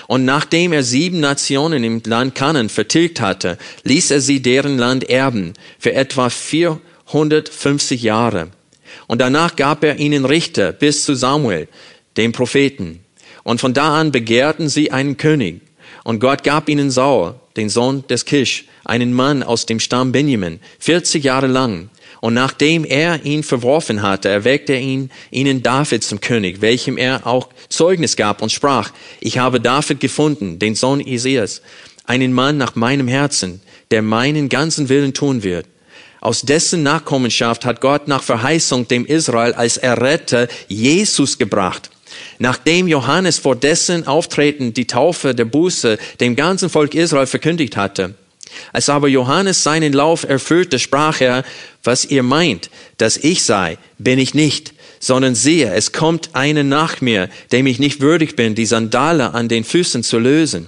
[0.09, 5.09] Und nachdem er sieben Nationen im Land Kanan vertilgt hatte, ließ er sie deren Land
[5.09, 6.29] erben für etwa
[7.07, 8.49] 450 Jahre.
[9.07, 11.69] Und danach gab er ihnen Richter bis zu Samuel,
[12.17, 13.01] dem Propheten.
[13.43, 15.61] Und von da an begehrten sie einen König.
[16.05, 20.61] Und Gott gab ihnen Saul, den Sohn des Kisch, einen Mann aus dem Stamm Benjamin,
[20.79, 21.91] 40 Jahre lang.
[22.21, 27.27] Und nachdem er ihn verworfen hatte, erweckte er ihn, ihnen David zum König, welchem er
[27.27, 28.91] auch Zeugnis gab und sprach,
[29.21, 31.63] ich habe David gefunden, den Sohn Isias,
[32.05, 35.67] einen Mann nach meinem Herzen, der meinen ganzen Willen tun wird.
[36.27, 41.89] Aus dessen Nachkommenschaft hat Gott nach Verheißung dem Israel als Erretter Jesus gebracht
[42.41, 48.17] Nachdem Johannes vor dessen Auftreten die Taufe der Buße dem ganzen Volk Israel verkündigt hatte,
[48.73, 51.45] als aber Johannes seinen Lauf erfüllte, sprach er,
[51.85, 57.01] was ihr meint, dass ich sei, bin ich nicht, sondern siehe, es kommt einer nach
[57.01, 60.67] mir, dem ich nicht würdig bin, die Sandale an den Füßen zu lösen.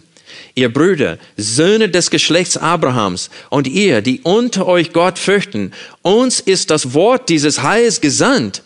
[0.54, 5.72] Ihr Brüder, Söhne des Geschlechts Abrahams und ihr, die unter euch Gott fürchten,
[6.02, 8.62] uns ist das Wort dieses Heils gesandt.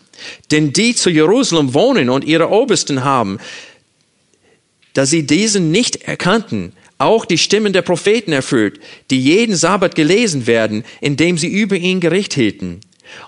[0.51, 3.39] Denn die zu Jerusalem wohnen und ihre Obersten haben,
[4.93, 10.47] da sie diesen nicht erkannten, auch die Stimmen der Propheten erfüllt, die jeden Sabbat gelesen
[10.47, 12.79] werden, indem sie über ihn Gericht hielten.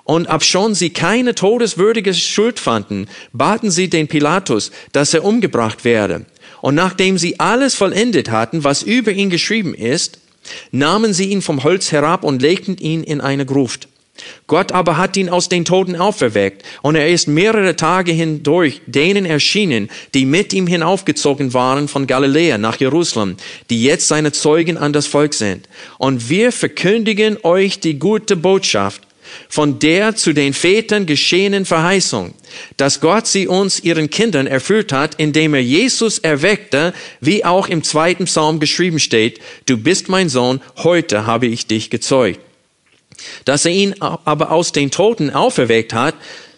[0.03, 6.25] Und obschon sie keine todeswürdige Schuld fanden, baten sie den Pilatus, dass er umgebracht werde.
[6.65, 10.17] Und nachdem sie alles vollendet hatten, was über ihn geschrieben ist,
[10.71, 13.87] nahmen sie ihn vom Holz herab und legten ihn in eine Gruft.
[14.47, 19.27] Gott aber hat ihn aus den Toten auferweckt und er ist mehrere Tage hindurch denen
[19.27, 23.37] erschienen, die mit ihm hinaufgezogen waren von Galiläa nach Jerusalem,
[23.69, 25.69] die jetzt seine Zeugen an das Volk sind.
[25.99, 29.03] Und wir verkündigen euch die gute Botschaft
[29.49, 32.33] von der zu den Vätern geschehenen Verheißung,
[32.77, 37.83] dass Gott sie uns, ihren Kindern, erfüllt hat, indem er Jesus erweckte, wie auch im
[37.83, 42.39] zweiten Psalm geschrieben steht, du bist mein Sohn, heute habe ich dich gezeugt.
[43.45, 46.15] Dass er ihn aber aus den Toten auferweckt hat,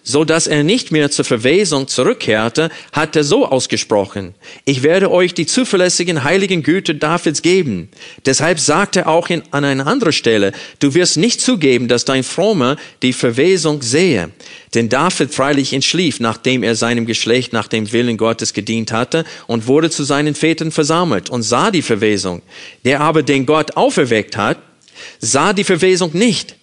[0.08, 5.34] so dass er nicht mehr zur Verwesung zurückkehrte, hat er so ausgesprochen, ich werde euch
[5.34, 7.90] die zuverlässigen heiligen Güter Davids geben.
[8.26, 12.24] Deshalb sagt er auch in, an einer anderen Stelle, du wirst nicht zugeben, dass dein
[12.24, 14.30] Frommer die Verwesung sehe.
[14.74, 19.68] Denn David freilich entschlief, nachdem er seinem Geschlecht nach dem Willen Gottes gedient hatte und
[19.68, 22.42] wurde zu seinen Vätern versammelt und sah die Verwesung.
[22.86, 24.60] Der aber, den Gott auferweckt hat,
[25.20, 26.56] sah die Verwesung nicht.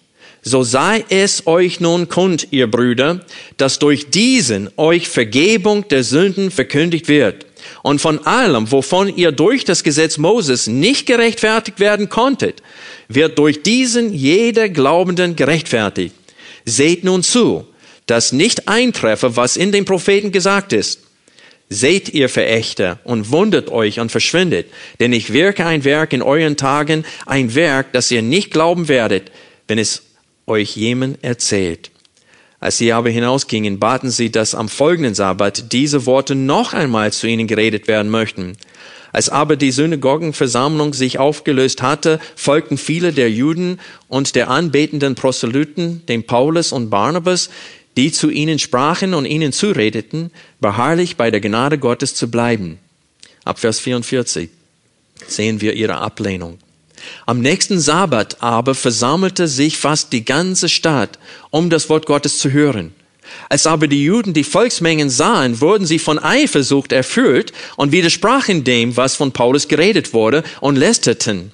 [0.47, 3.21] So sei es euch nun kund, ihr Brüder,
[3.57, 7.47] dass durch diesen euch Vergebung der Sünden verkündigt wird.
[7.83, 12.63] Und von allem, wovon ihr durch das Gesetz Moses nicht gerechtfertigt werden konntet,
[13.09, 16.15] wird durch diesen jeder Glaubenden gerechtfertigt.
[16.67, 17.67] Seht nun zu,
[18.05, 21.01] dass nicht eintreffe, was in den Propheten gesagt ist.
[21.71, 24.67] Seht ihr Verächter und wundert euch und verschwindet,
[25.01, 29.31] denn ich wirke ein Werk in euren Tagen, ein Werk, das ihr nicht glauben werdet,
[29.67, 30.03] wenn es
[30.47, 31.91] euch jemand erzählt.
[32.61, 37.27] Als sie aber hinausgingen, baten sie, dass am folgenden Sabbat diese Worte noch einmal zu
[37.27, 38.57] ihnen geredet werden möchten.
[39.13, 43.79] Als aber die Synagogenversammlung sich aufgelöst hatte, folgten viele der Juden
[44.09, 47.51] und der anbetenden Proselyten dem Paulus und Barnabas,
[47.97, 50.31] die zu ihnen sprachen und ihnen zuredeten,
[50.61, 52.79] beharrlich bei der Gnade Gottes zu bleiben.
[53.45, 54.49] Ab Vers 44
[55.29, 56.59] sehen wir ihre Ablehnung.
[57.27, 61.19] Am nächsten Sabbat aber versammelte sich fast die ganze Stadt,
[61.51, 62.93] um das Wort Gottes zu hören.
[63.49, 68.97] Als aber die Juden die Volksmengen sahen, wurden sie von Eifersucht erfüllt und widersprachen dem,
[68.97, 71.53] was von Paulus geredet wurde, und lästerten.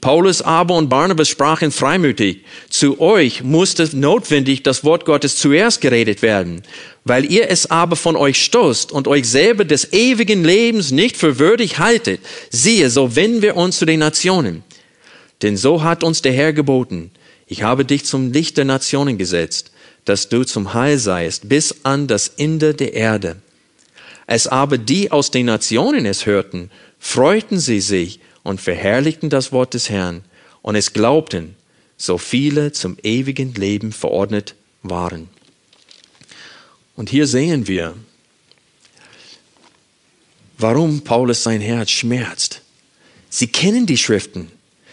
[0.00, 6.22] Paulus aber und Barnabas sprachen freimütig, zu euch musste notwendig das Wort Gottes zuerst geredet
[6.22, 6.62] werden,
[7.04, 11.38] weil ihr es aber von euch stoßt und euch selber des ewigen Lebens nicht für
[11.38, 12.20] würdig haltet.
[12.50, 14.64] Siehe, so wenden wir uns zu den Nationen.
[15.42, 17.10] Denn so hat uns der Herr geboten,
[17.46, 19.72] ich habe dich zum Licht der Nationen gesetzt,
[20.04, 23.36] dass du zum Heil seist bis an das Ende der Erde.
[24.26, 29.74] Als aber die aus den Nationen es hörten, freuten sie sich und verherrlichten das Wort
[29.74, 30.22] des Herrn,
[30.62, 31.56] und es glaubten,
[31.96, 35.28] so viele zum ewigen Leben verordnet waren.
[36.94, 37.94] Und hier sehen wir,
[40.58, 42.62] warum Paulus sein Herz schmerzt.
[43.28, 44.50] Sie kennen die Schriften.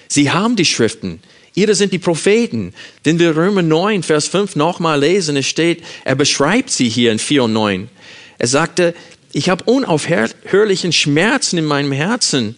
[0.09, 1.21] Sie haben die Schriften.
[1.53, 2.73] Ihre sind die Propheten.
[3.03, 7.19] Wenn wir Römer 9, Vers 5 nochmal lesen, es steht, er beschreibt sie hier in
[7.19, 7.89] 4 und 9.
[8.37, 8.95] Er sagte,
[9.31, 12.55] ich habe unaufhörlichen Schmerzen in meinem Herzen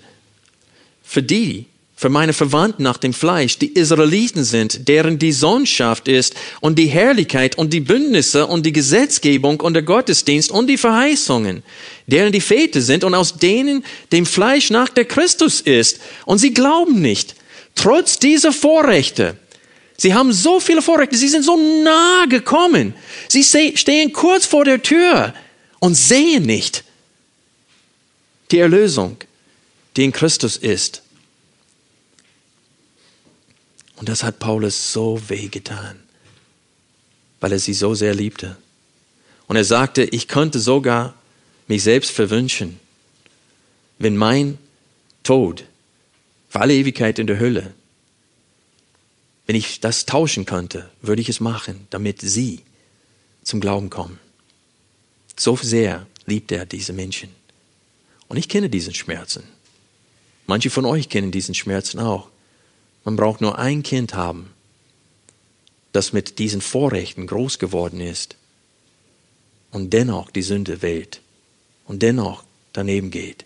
[1.04, 6.34] für die, für meine Verwandten nach dem Fleisch, die Israeliten sind, deren die Sohnschaft ist
[6.60, 11.62] und die Herrlichkeit und die Bündnisse und die Gesetzgebung und der Gottesdienst und die Verheißungen,
[12.08, 16.00] deren die Väter sind und aus denen dem Fleisch nach der Christus ist.
[16.26, 17.36] Und sie glauben nicht.
[17.82, 19.38] Trotz dieser Vorrechte.
[19.98, 22.94] Sie haben so viele Vorrechte, sie sind so nah gekommen.
[23.28, 25.34] Sie stehen kurz vor der Tür
[25.80, 26.84] und sehen nicht
[28.52, 29.18] die Erlösung,
[29.96, 31.02] die in Christus ist.
[33.96, 36.00] Und das hat Paulus so wehgetan,
[37.40, 38.58] weil er sie so sehr liebte.
[39.48, 41.16] Und er sagte, ich könnte sogar
[41.68, 42.80] mich selbst verwünschen,
[43.98, 44.60] wenn mein
[45.24, 45.64] Tod
[46.52, 47.74] für alle Ewigkeit in der Hölle,
[49.46, 52.60] wenn ich das tauschen könnte, würde ich es machen, damit sie
[53.42, 54.20] zum Glauben kommen.
[55.38, 57.30] So sehr liebt er diese Menschen.
[58.28, 59.44] Und ich kenne diesen Schmerzen.
[60.46, 62.28] Manche von euch kennen diesen Schmerzen auch.
[63.06, 64.52] Man braucht nur ein Kind haben,
[65.94, 68.36] das mit diesen Vorrechten groß geworden ist
[69.72, 71.22] und dennoch die Sünde wählt
[71.86, 73.46] und dennoch daneben geht,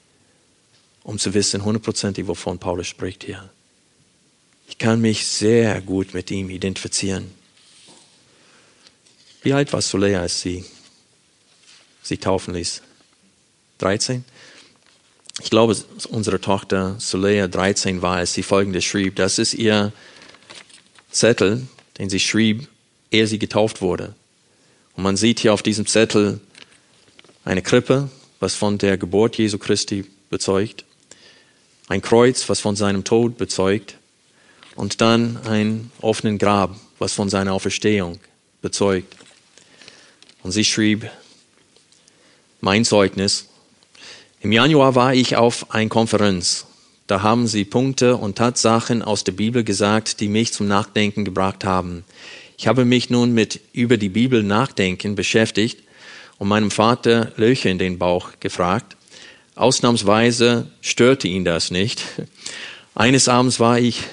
[1.06, 3.50] um zu wissen hundertprozentig, wovon Paulus spricht hier.
[4.68, 7.32] Ich kann mich sehr gut mit ihm identifizieren.
[9.42, 10.66] Wie alt war Solea, als sie
[12.04, 12.82] sich taufen ließ?
[13.78, 14.26] 13?
[15.42, 15.76] ich glaube,
[16.10, 19.16] unsere Tochter Solea 13 war, als sie folgendes schrieb.
[19.18, 19.92] Das ist ihr
[21.12, 22.68] Zettel, den sie schrieb,
[23.12, 24.16] ehe sie getauft wurde.
[24.96, 26.40] Und man sieht hier auf diesem Zettel
[27.44, 30.86] eine Krippe, was von der Geburt Jesu Christi bezeugt,
[31.88, 33.98] ein Kreuz, was von seinem Tod bezeugt,
[34.76, 38.20] und dann ein offenen Grab, was von seiner Auferstehung
[38.62, 39.16] bezeugt.
[40.44, 41.10] Und sie schrieb,
[42.62, 43.48] mein Zeugnis.
[44.42, 46.66] Im Januar war ich auf einer Konferenz.
[47.08, 51.64] Da haben sie Punkte und Tatsachen aus der Bibel gesagt, die mich zum Nachdenken gebracht
[51.64, 52.04] haben.
[52.58, 55.80] Ich habe mich nun mit über die Bibel nachdenken beschäftigt
[56.38, 58.98] und meinem Vater Löcher in den Bauch gefragt.
[59.56, 62.04] Ausnahmsweise störte ihn das nicht.
[62.94, 64.04] Eines Abends war ich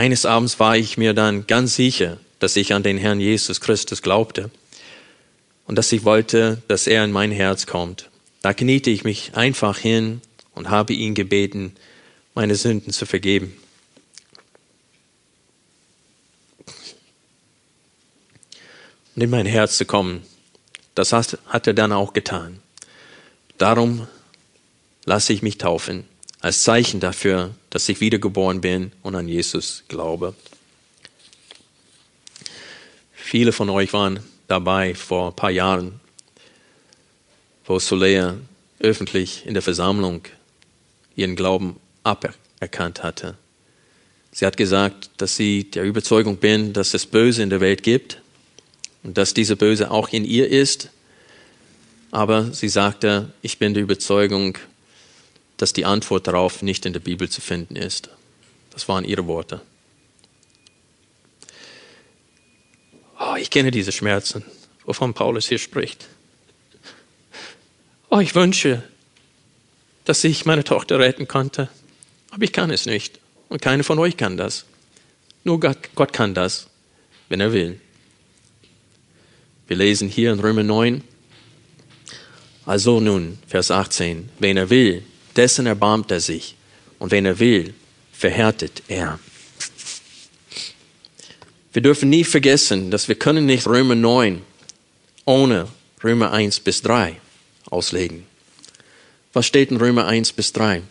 [0.00, 4.00] Eines Abends war ich mir dann ganz sicher, dass ich an den Herrn Jesus Christus
[4.00, 4.50] glaubte
[5.66, 8.08] und dass ich wollte, dass er in mein Herz kommt.
[8.40, 10.22] Da kniete ich mich einfach hin
[10.54, 11.76] und habe ihn gebeten,
[12.34, 13.59] meine Sünden zu vergeben.
[19.20, 20.22] Und in mein Herz zu kommen.
[20.94, 22.62] Das hat er dann auch getan.
[23.58, 24.08] Darum
[25.04, 26.06] lasse ich mich taufen
[26.40, 30.34] als Zeichen dafür, dass ich wiedergeboren bin und an Jesus glaube.
[33.12, 36.00] Viele von euch waren dabei vor ein paar Jahren,
[37.66, 38.38] wo Solea
[38.78, 40.22] öffentlich in der Versammlung
[41.14, 43.36] ihren Glauben aberkannt hatte.
[44.32, 48.22] Sie hat gesagt, dass sie der Überzeugung bin, dass es Böse in der Welt gibt
[49.02, 50.90] und dass diese Böse auch in ihr ist.
[52.10, 54.58] Aber sie sagte, ich bin der Überzeugung,
[55.56, 58.10] dass die Antwort darauf nicht in der Bibel zu finden ist.
[58.70, 59.60] Das waren ihre Worte.
[63.18, 64.44] Oh, ich kenne diese Schmerzen,
[64.84, 66.08] wovon Paulus hier spricht.
[68.08, 68.82] Oh, ich wünsche,
[70.04, 71.68] dass ich meine Tochter retten konnte,
[72.30, 73.20] aber ich kann es nicht.
[73.48, 74.64] Und keiner von euch kann das.
[75.44, 76.68] Nur Gott, Gott kann das,
[77.28, 77.80] wenn er will.
[79.70, 81.00] Wir lesen hier in Römer 9,
[82.66, 85.04] also nun, Vers 18, wenn er will,
[85.36, 86.56] dessen erbarmt er sich.
[86.98, 87.72] Und wenn er will,
[88.12, 89.20] verhärtet er.
[91.72, 94.42] Wir dürfen nie vergessen, dass wir können nicht Römer 9
[95.24, 95.68] ohne
[96.02, 97.20] Römer 1 bis 3
[97.66, 98.26] auslegen.
[99.32, 100.82] Was steht in Römer 1 bis 3?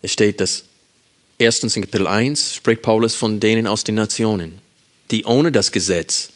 [0.00, 0.62] Es steht, dass
[1.38, 4.60] erstens in Kapitel 1 spricht Paulus von denen aus den Nationen,
[5.10, 6.28] die ohne das Gesetz,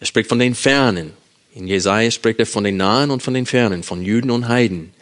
[0.00, 1.12] er spricht von den Fernen.
[1.54, 4.92] In Jesaja spricht er von den Nahen und von den Fernen, von Juden und Heiden.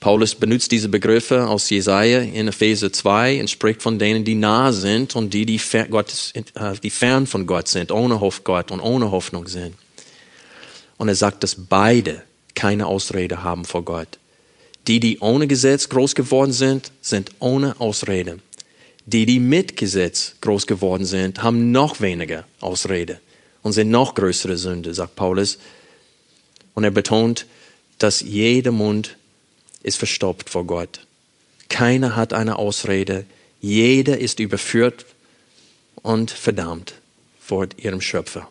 [0.00, 4.72] Paulus benutzt diese Begriffe aus Jesaja in Epheser 2 und spricht von denen, die nah
[4.72, 8.80] sind und die, die, fer Gott, äh, die fern von Gott sind, ohne Gott und
[8.80, 9.76] ohne Hoffnung sind.
[10.96, 12.22] Und er sagt, dass beide
[12.54, 14.18] keine Ausrede haben vor Gott.
[14.88, 18.38] Die, die ohne Gesetz groß geworden sind, sind ohne Ausrede.
[19.06, 23.20] Die, die mit Gesetz groß geworden sind, haben noch weniger Ausrede
[23.62, 25.58] und sind noch größere Sünde, sagt Paulus.
[26.74, 27.46] Und er betont,
[27.98, 29.16] dass jeder Mund
[29.82, 31.06] ist verstopft vor Gott.
[31.68, 33.24] Keiner hat eine Ausrede.
[33.60, 35.06] Jeder ist überführt
[36.02, 36.94] und verdammt
[37.40, 38.48] vor ihrem Schöpfer.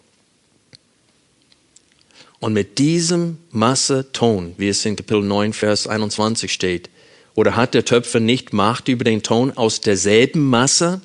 [2.40, 6.90] Und mit diesem Masse Ton, wie es in Kapitel 9, Vers 21 steht,
[7.36, 11.02] oder hat der Töpfer nicht Macht über den Ton aus derselben Masse?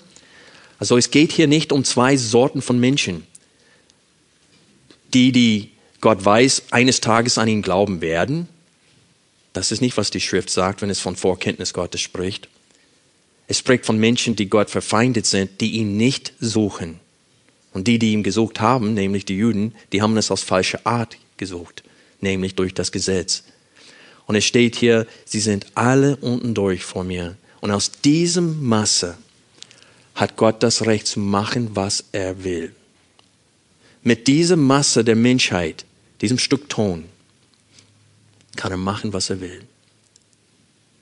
[0.79, 3.27] Also es geht hier nicht um zwei Sorten von Menschen.
[5.13, 8.49] Die, die Gott weiß, eines Tages an ihn glauben werden,
[9.57, 12.49] das ist nicht, was die Schrift sagt, wenn es von Vorkenntnis Gottes spricht.
[13.49, 17.01] Es spricht von Menschen, die Gott verfeindet sind, die ihn nicht suchen.
[17.73, 21.17] Und die, die ihn gesucht haben, nämlich die Juden, die haben es aus falscher Art
[21.39, 21.83] gesucht,
[22.21, 23.45] nämlich durch das Gesetz.
[24.27, 27.37] Und es steht hier, sie sind alle unten durch vor mir.
[27.63, 29.17] Und aus diesem Masse
[30.15, 32.76] hat Gott das Recht zu machen, was er will.
[34.07, 35.85] Mit dieser Masse der Menschheit,
[36.21, 37.07] diesem Stück Ton,
[38.55, 39.65] kann er machen, was er will.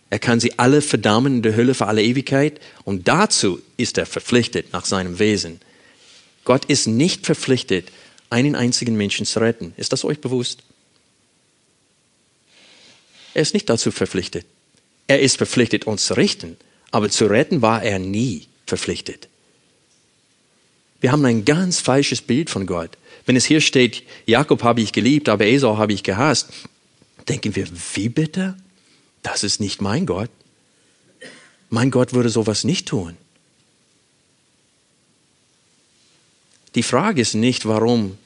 [0.08, 4.06] Er kann sie alle verdammen in der Hölle für alle Ewigkeit und dazu ist er
[4.06, 5.60] verpflichtet nach seinem Wesen.
[6.44, 7.92] Gott ist nicht verpflichtet,
[8.30, 9.74] einen einzigen Menschen zu retten.
[9.76, 10.62] Ist das euch bewusst?
[13.34, 14.46] Er ist nicht dazu verpflichtet.
[15.08, 16.56] Er ist verpflichtet, uns zu richten,
[16.90, 19.28] aber zu retten war er nie verpflichtet.
[21.04, 22.96] Wir haben ein ganz falsches Bild von Gott.
[23.26, 26.48] Wenn es hier steht, Jakob habe ich geliebt, aber Esau habe ich gehasst,
[27.28, 28.56] denken wir, wie bitte?
[29.22, 30.30] Das ist nicht mein Gott.
[31.68, 33.18] Mein Gott würde sowas nicht tun.
[36.74, 38.16] Die Frage ist nicht, warum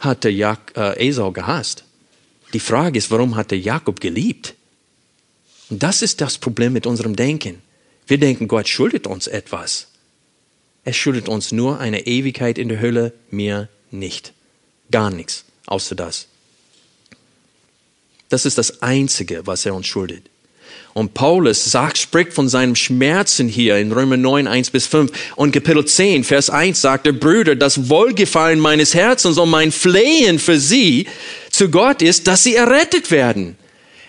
[0.00, 1.84] hat der Jak äh, Esau gehasst.
[2.52, 4.54] Die Frage ist, warum hat der Jakob geliebt?
[5.70, 7.62] Und das ist das Problem mit unserem Denken.
[8.06, 9.89] Wir denken, Gott schuldet uns etwas.
[10.84, 14.32] Er schuldet uns nur eine Ewigkeit in der Hölle, mir nicht.
[14.90, 16.26] Gar nichts, außer das.
[18.28, 20.24] Das ist das Einzige, was er uns schuldet.
[20.92, 25.12] Und Paulus sagt, spricht von seinem Schmerzen hier in Römer 9, 1 bis 5.
[25.36, 30.38] Und Kapitel 10, Vers 1 sagt der Brüder, das Wohlgefallen meines Herzens und mein Flehen
[30.38, 31.06] für sie
[31.50, 33.56] zu Gott ist, dass sie errettet werden.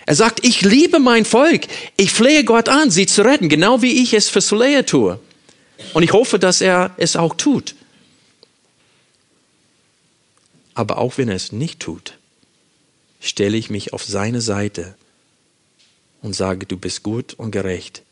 [0.06, 1.62] Er sagt, ich liebe mein Volk.
[1.96, 5.20] Ich flehe Gott an, sie zu retten, genau wie ich es für Solea tue.
[5.94, 7.74] Und ich hoffe, dass er es auch tut.
[10.74, 12.18] Aber auch wenn er es nicht tut,
[13.20, 14.96] stelle ich mich auf seine Seite
[16.22, 18.02] und sage, du bist gut und gerecht,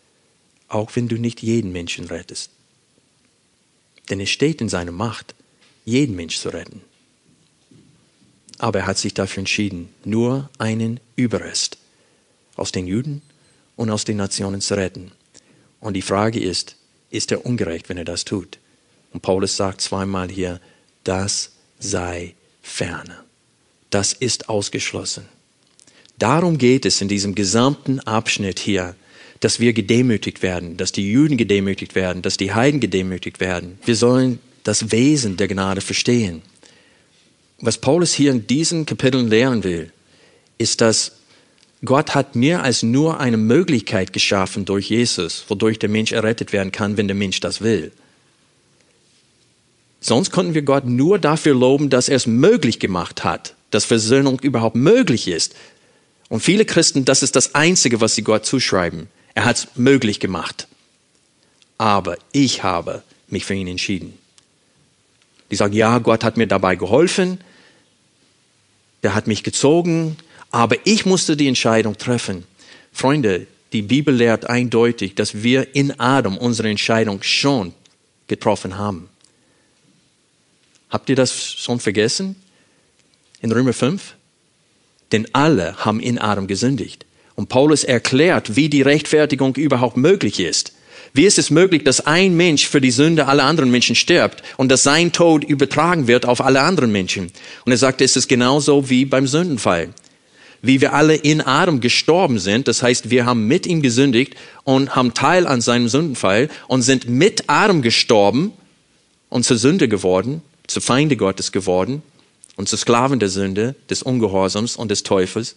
[0.68, 2.50] auch wenn du nicht jeden Menschen rettest.
[4.10, 5.34] Denn es steht in seiner Macht,
[5.84, 6.82] jeden Mensch zu retten.
[8.58, 11.78] Aber er hat sich dafür entschieden, nur einen Überrest
[12.56, 13.22] aus den Juden
[13.76, 15.12] und aus den Nationen zu retten.
[15.80, 16.76] Und die Frage ist,
[17.10, 18.58] ist er ungerecht, wenn er das tut?
[19.12, 20.60] Und Paulus sagt zweimal hier,
[21.04, 23.24] das sei ferne.
[23.90, 25.26] Das ist ausgeschlossen.
[26.18, 28.94] Darum geht es in diesem gesamten Abschnitt hier,
[29.40, 33.78] dass wir gedemütigt werden, dass die Juden gedemütigt werden, dass die Heiden gedemütigt werden.
[33.84, 36.42] Wir sollen das Wesen der Gnade verstehen.
[37.58, 39.92] Was Paulus hier in diesen Kapiteln lehren will,
[40.58, 41.12] ist, dass
[41.84, 46.72] Gott hat mehr als nur eine Möglichkeit geschaffen durch Jesus, wodurch der Mensch errettet werden
[46.72, 47.92] kann, wenn der Mensch das will.
[50.00, 54.40] Sonst konnten wir Gott nur dafür loben, dass er es möglich gemacht hat, dass Versöhnung
[54.40, 55.54] überhaupt möglich ist,
[56.30, 59.08] und viele Christen, das ist das Einzige, was sie Gott zuschreiben.
[59.34, 60.68] Er hat es möglich gemacht.
[61.76, 64.16] Aber ich habe mich für ihn entschieden.
[65.50, 67.40] Die sagen, ja, Gott hat mir dabei geholfen,
[69.02, 70.16] der hat mich gezogen,
[70.50, 72.44] aber ich musste die Entscheidung treffen.
[72.92, 77.72] Freunde, die Bibel lehrt eindeutig, dass wir in Adam unsere Entscheidung schon
[78.26, 79.08] getroffen haben.
[80.88, 82.36] Habt ihr das schon vergessen?
[83.40, 84.14] In Römer 5?
[85.12, 87.04] denn alle haben in Adam gesündigt.
[87.34, 90.72] Und Paulus erklärt, wie die Rechtfertigung überhaupt möglich ist.
[91.12, 94.70] Wie ist es möglich, dass ein Mensch für die Sünde aller anderen Menschen stirbt und
[94.70, 97.32] dass sein Tod übertragen wird auf alle anderen Menschen?
[97.64, 99.88] Und er sagt, es ist genauso wie beim Sündenfall.
[100.62, 104.34] Wie wir alle in Adam gestorben sind, das heißt, wir haben mit ihm gesündigt
[104.64, 108.52] und haben Teil an seinem Sündenfall und sind mit Adam gestorben
[109.30, 112.02] und zur Sünde geworden, zu Feinde Gottes geworden
[112.56, 115.56] und zu Sklaven der Sünde, des Ungehorsams und des Teufels.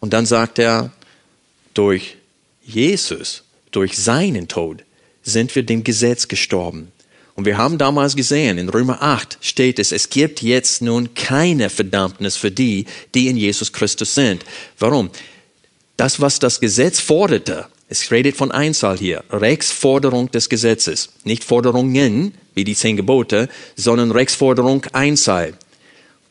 [0.00, 0.90] Und dann sagt er,
[1.74, 2.16] durch
[2.64, 4.84] Jesus, durch seinen Tod
[5.22, 6.90] sind wir dem Gesetz gestorben.
[7.34, 11.70] Und wir haben damals gesehen, in Römer 8 steht es, es gibt jetzt nun keine
[11.70, 14.44] Verdammnis für die, die in Jesus Christus sind.
[14.78, 15.10] Warum?
[15.96, 22.34] Das, was das Gesetz forderte, es redet von Einzahl hier, Rechtsforderung des Gesetzes, nicht Forderungen,
[22.54, 25.54] wie die zehn Gebote, sondern Rechtsforderung Einzahl.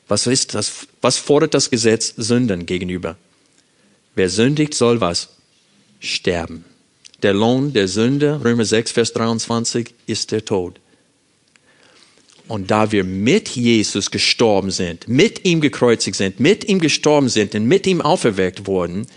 [0.08, 0.88] Was ist das?
[1.02, 3.16] Was fordert das Gesetz Sünden gegenüber?
[4.14, 5.30] Wer sündigt, soll was?
[6.00, 6.66] Sterben.
[7.24, 10.81] Der Lohn der Sünde, Römer 6, Vers 23, ist der Tod.
[12.48, 17.56] Und da wir mit Jesus gestorben sind, mit ihm gekreuzigt sind, mit ihm gestorben sind
[17.56, 19.08] und mit ihm auferweckt wurden,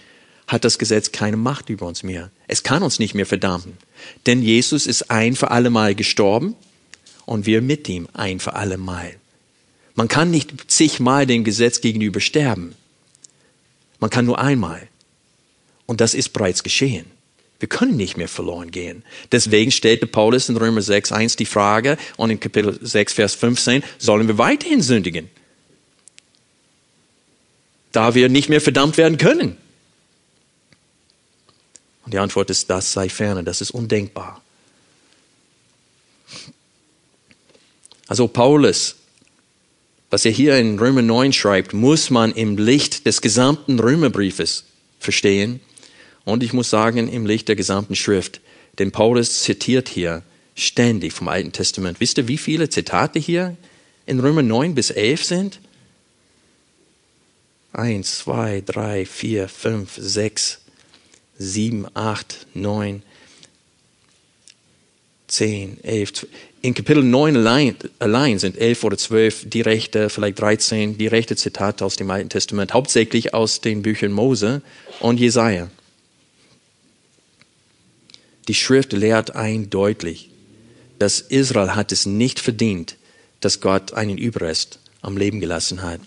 [0.47, 2.31] hat das Gesetz keine Macht über uns mehr.
[2.47, 3.79] Es kann uns nicht mehr verdammen.
[4.27, 6.55] Denn Jesus ist ein für alle Mal gestorben
[7.25, 9.15] und wir mit ihm ein für alle Mal.
[9.95, 12.75] Man kann nicht zigmal dem Gesetz gegenüber sterben.
[14.01, 14.89] Man kann nur einmal.
[15.87, 17.07] Und das ist bereits geschehen.
[17.65, 19.05] Wir können nicht mehr verloren gehen.
[19.33, 23.83] Deswegen stellte Paulus in Römer 6, 1 die Frage und in Kapitel 6, Vers 15,
[23.97, 25.31] sollen wir weiterhin sündigen?
[27.91, 29.57] Da wir nicht mehr verdammt werden können.
[32.05, 34.43] Und die Antwort ist, das sei ferne, das ist undenkbar.
[38.09, 38.97] Also Paulus,
[40.11, 44.65] was er hier in Römer 9 schreibt, muss man im Licht des gesamten Römerbriefes
[45.01, 45.61] verstehen
[46.25, 48.41] und ich muss sagen, im Licht der gesamten Schrift.
[48.79, 50.23] Denn Paulus zitiert hier
[50.55, 52.01] ständig vom Alten Testament.
[52.01, 53.57] Wisst ihr, wie viele Zitate hier
[54.07, 55.61] in Römer 9 bis 11 sind?
[57.73, 60.61] Eins, zwei, drei, vier, fünf, sechs,
[61.37, 63.03] sieben, acht, neun,
[65.27, 66.27] zehn, elf.
[66.63, 71.97] In Kapitel 9 allein, allein sind elf oder zwölf direkte, vielleicht 13 direkte Zitate aus
[71.97, 74.63] dem Alten Testament, hauptsächlich aus den Büchern Mose
[75.01, 75.69] und Jesaja.
[78.49, 80.31] Die Schrift lehrt eindeutig,
[80.99, 82.97] dass Israel hat es nicht verdient,
[83.41, 86.01] dass Gott einen Überrest am Leben gelassen hat.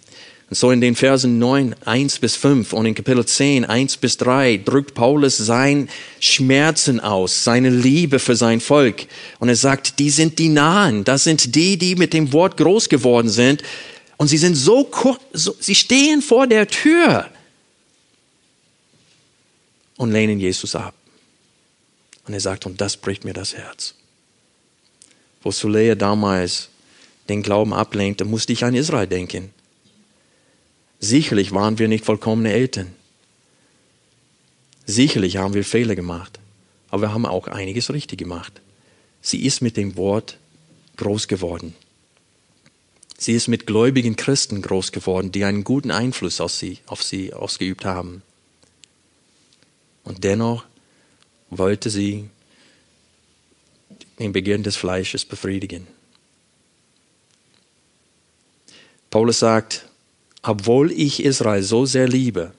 [0.49, 4.15] Und so in den Versen 9, 1 bis 5 und in Kapitel 10, 1 bis
[4.17, 5.89] 3 drückt Paulus sein
[6.21, 9.07] Schmerzen aus, seine Liebe für sein Volk.
[9.39, 12.87] Und er sagt, die sind die Nahen, das sind die, die mit dem Wort groß
[12.87, 13.61] geworden sind.
[14.15, 14.89] Und sie sind so
[15.33, 17.29] so, sie stehen vor der Tür
[19.97, 20.93] und lehnen Jesus ab.
[22.27, 23.95] Und er sagt, und das bricht mir das Herz.
[25.41, 26.69] Wo Sulea damals
[27.29, 29.51] den Glauben ablehnte, musste ich an Israel denken.
[30.99, 32.93] Sicherlich waren wir nicht vollkommene Eltern.
[34.85, 36.39] Sicherlich haben wir Fehler gemacht.
[36.89, 38.61] Aber wir haben auch einiges richtig gemacht.
[39.21, 40.37] Sie ist mit dem Wort
[40.95, 41.75] groß geworden.
[43.17, 47.33] Sie ist mit gläubigen Christen groß geworden, die einen guten Einfluss auf sie, auf sie
[47.33, 48.21] ausgeübt haben.
[50.03, 50.65] Und dennoch
[51.49, 52.29] wollte sie
[54.19, 55.87] den Beginn des Fleisches befriedigen.
[59.09, 59.87] Paulus sagt,
[60.41, 62.53] obwohl ich Israel so sehr liebe,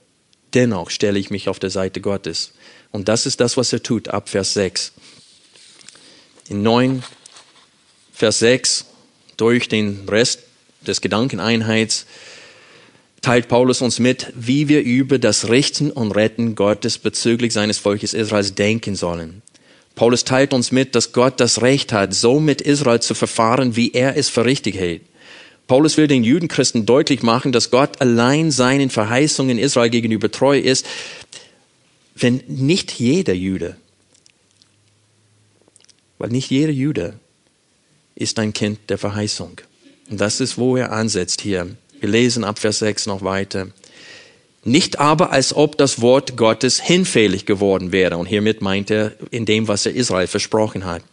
[0.53, 2.53] dennoch stelle ich mich auf der Seite Gottes.
[2.91, 4.93] Und das ist das, was er tut, ab Vers 6.
[6.49, 7.03] In 9,
[8.11, 8.85] Vers 6,
[9.37, 10.39] durch den Rest
[10.81, 12.05] des Gedankeneinheits,
[13.21, 18.13] teilt Paulus uns mit, wie wir über das Richten und Retten Gottes bezüglich seines Volkes
[18.13, 19.41] Israels denken sollen.
[19.95, 23.91] Paulus teilt uns mit, dass Gott das Recht hat, so mit Israel zu verfahren, wie
[23.91, 25.01] er es für richtig hält.
[25.67, 30.85] Paulus will den Judenchristen deutlich machen, dass Gott allein seinen Verheißungen Israel gegenüber treu ist,
[32.15, 33.75] wenn nicht jeder Jude,
[36.17, 37.19] weil nicht jeder Jude
[38.15, 39.61] ist ein Kind der Verheißung.
[40.09, 41.67] Und das ist, wo er ansetzt hier.
[41.99, 43.67] Wir lesen ab Vers 6 noch weiter.
[44.63, 48.17] Nicht aber, als ob das Wort Gottes hinfällig geworden wäre.
[48.17, 51.03] Und hiermit meint er in dem, was er Israel versprochen hat.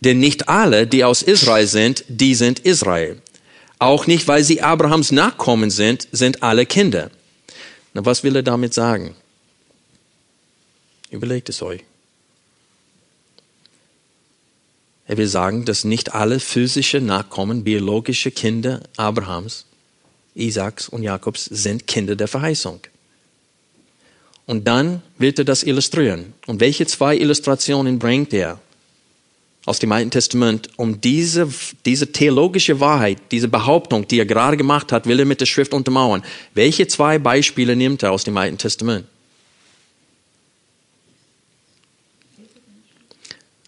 [0.00, 3.20] Denn nicht alle, die aus Israel sind, die sind Israel.
[3.78, 7.10] Auch nicht, weil sie Abrahams Nachkommen sind, sind alle Kinder.
[7.94, 9.14] Na, was will er damit sagen?
[11.10, 11.84] Überlegt es euch.
[15.06, 19.66] Er will sagen, dass nicht alle physische Nachkommen, biologische Kinder Abrahams
[20.34, 22.80] Isaaks und Jakobs sind Kinder der Verheißung.
[24.46, 26.34] Und dann wird er das illustrieren.
[26.46, 28.58] Und welche zwei Illustrationen bringt er
[29.64, 31.48] aus dem Alten Testament, um diese,
[31.86, 35.72] diese theologische Wahrheit, diese Behauptung, die er gerade gemacht hat, will er mit der Schrift
[35.72, 36.24] untermauern.
[36.54, 39.06] Welche zwei Beispiele nimmt er aus dem Alten Testament?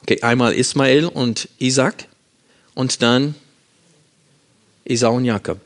[0.02, 2.08] Okay, einmal Ismael und Isaac
[2.74, 3.36] und dann
[4.84, 5.58] Isau und Jakob.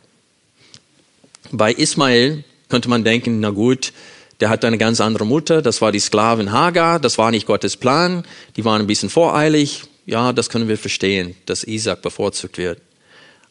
[1.50, 3.92] Bei Ismael könnte man denken, na gut,
[4.40, 7.76] der hat eine ganz andere Mutter, das war die Sklavin Hagar, das war nicht Gottes
[7.76, 8.24] Plan,
[8.56, 12.80] die waren ein bisschen voreilig, ja, das können wir verstehen, dass Isaac bevorzugt wird.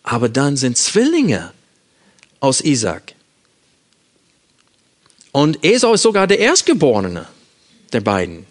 [0.03, 1.51] Aber dann sind Zwillinge
[2.39, 3.13] aus Isaac.
[5.31, 7.27] Und Esau ist sogar der Erstgeborene
[7.93, 8.45] der beiden.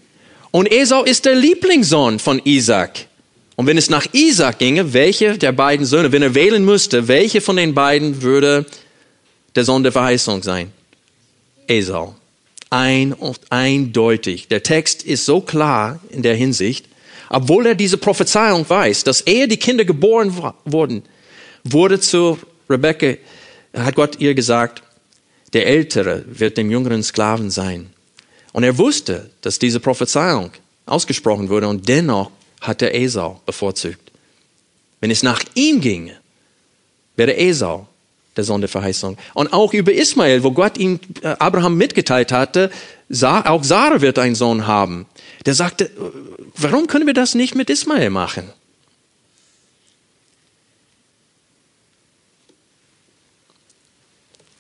[0.51, 3.07] Und Esau ist der Lieblingssohn von Isaac.
[3.57, 7.41] Und wenn es nach Isaac ginge, welche der beiden Söhne, wenn er wählen müsste, welche
[7.41, 8.67] von den beiden würde
[9.57, 10.73] der Sohn der Verheißung sein?
[11.67, 12.15] Esau.
[12.71, 14.49] Ein und eindeutig.
[14.49, 16.87] Der Text ist so klar in der Hinsicht,
[17.29, 21.03] obwohl er diese Prophezeiung weiß, dass ehe die Kinder geboren wurden,
[21.65, 22.39] wurde zu
[22.69, 23.15] Rebecca,
[23.75, 24.83] hat Gott ihr gesagt,
[25.53, 27.91] der Ältere wird dem jüngeren Sklaven sein.
[28.53, 30.51] Und er wusste, dass diese Prophezeiung
[30.87, 32.31] ausgesprochen wurde und dennoch
[32.61, 34.13] hat er Esau bevorzugt.
[35.01, 36.17] Wenn es nach ihm ginge,
[37.17, 37.87] wäre Esau
[38.37, 39.17] der Sohn der Verheißung.
[39.35, 42.71] Und auch über Ismael, wo Gott ihm äh, Abraham mitgeteilt hatte,
[43.23, 45.07] auch Sarah wird einen Sohn haben.
[45.47, 45.91] Der sagte,
[46.57, 48.51] warum können wir das nicht mit Ismael machen?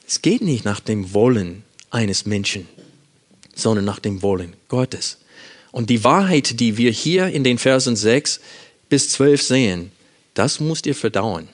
[0.08, 2.68] Es geht nicht nach dem Wollen eines Menschen,
[3.54, 5.18] sondern nach dem Wollen Gottes.
[5.72, 8.40] Und die Wahrheit, die wir hier in den Versen 6
[8.88, 9.92] bis 12 sehen,
[10.34, 11.48] das musst ihr verdauen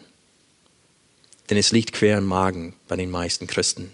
[1.51, 3.93] denn es liegt quer im Magen bei den meisten Christen.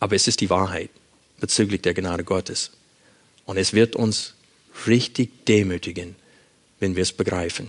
[0.00, 0.90] Aber es ist die Wahrheit
[1.40, 2.70] bezüglich der Gnade Gottes.
[3.44, 4.34] Und es wird uns
[4.86, 6.16] richtig demütigen,
[6.80, 7.68] wenn wir es begreifen.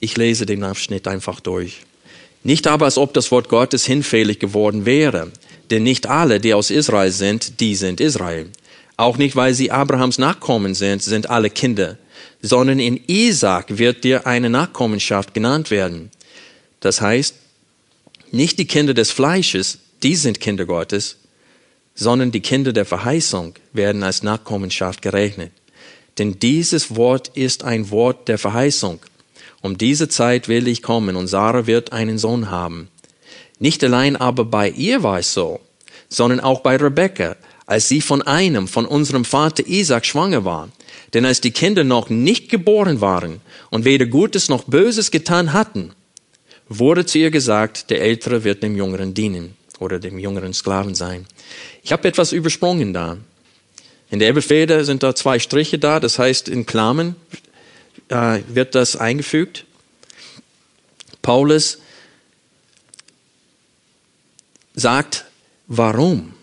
[0.00, 1.82] Ich lese den Abschnitt einfach durch.
[2.42, 5.32] Nicht aber, als ob das Wort Gottes hinfällig geworden wäre,
[5.70, 8.50] denn nicht alle, die aus Israel sind, die sind Israel.
[8.96, 11.98] Auch nicht, weil sie Abrahams Nachkommen sind, sind alle Kinder,
[12.40, 16.10] sondern in Isaac wird dir eine Nachkommenschaft genannt werden.
[16.86, 17.34] Das heißt,
[18.30, 21.16] nicht die Kinder des Fleisches, die sind Kinder Gottes,
[21.96, 25.50] sondern die Kinder der Verheißung werden als Nachkommenschaft gerechnet.
[26.16, 29.00] Denn dieses Wort ist ein Wort der Verheißung.
[29.62, 32.86] Um diese Zeit will ich kommen und Sarah wird einen Sohn haben.
[33.58, 35.58] Nicht allein aber bei ihr war es so,
[36.08, 37.34] sondern auch bei Rebekka,
[37.66, 40.68] als sie von einem, von unserem Vater Isaac schwanger war.
[41.14, 45.92] Denn als die Kinder noch nicht geboren waren und weder Gutes noch Böses getan hatten,
[46.68, 51.26] wurde zu ihr gesagt, der Ältere wird dem Jüngeren dienen oder dem Jüngeren Sklaven sein.
[51.82, 53.18] Ich habe etwas übersprungen da.
[54.10, 57.16] In der Elberfelder sind da zwei Striche da, das heißt in Klammern
[58.08, 59.64] äh, wird das eingefügt.
[61.22, 61.78] Paulus
[64.74, 65.24] sagt,
[65.66, 66.34] warum,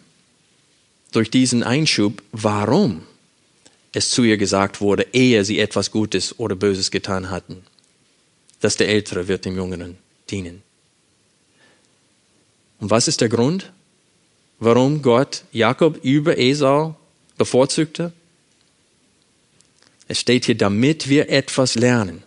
[1.12, 3.04] durch diesen Einschub, warum
[3.94, 7.64] es zu ihr gesagt wurde, ehe sie etwas Gutes oder Böses getan hatten,
[8.60, 9.98] dass der Ältere wird dem Jüngeren
[10.34, 10.64] dienen.
[12.80, 13.72] Und was ist der Grund,
[14.60, 16.96] warum Gott Jakob über Esau
[17.38, 18.12] bevorzugte?
[20.08, 22.24] Es steht hier, damit wir etwas lernen.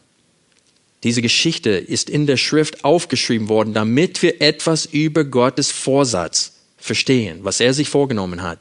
[1.03, 7.41] Diese Geschichte ist in der Schrift aufgeschrieben worden, damit wir etwas über Gottes Vorsatz verstehen,
[7.43, 8.59] was er sich vorgenommen hat,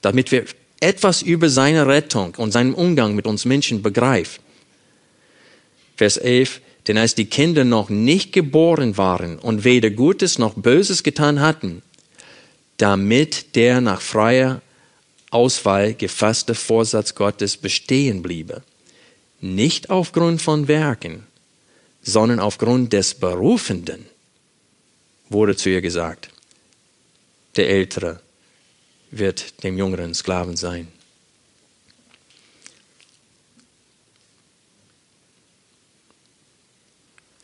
[0.00, 0.46] damit wir
[0.80, 4.42] etwas über seine Rettung und seinen Umgang mit uns Menschen begreifen.
[5.96, 11.02] Vers 11, denn als die Kinder noch nicht geboren waren und weder Gutes noch Böses
[11.02, 11.82] getan hatten,
[12.76, 14.60] damit der nach freier
[15.30, 18.62] Auswahl gefasste Vorsatz Gottes bestehen bliebe,
[19.40, 21.26] nicht aufgrund von Werken,
[22.02, 24.06] sondern aufgrund des Berufenden,
[25.28, 26.28] wurde zu ihr gesagt,
[27.56, 28.20] der Ältere
[29.10, 30.88] wird dem jüngeren Sklaven sein.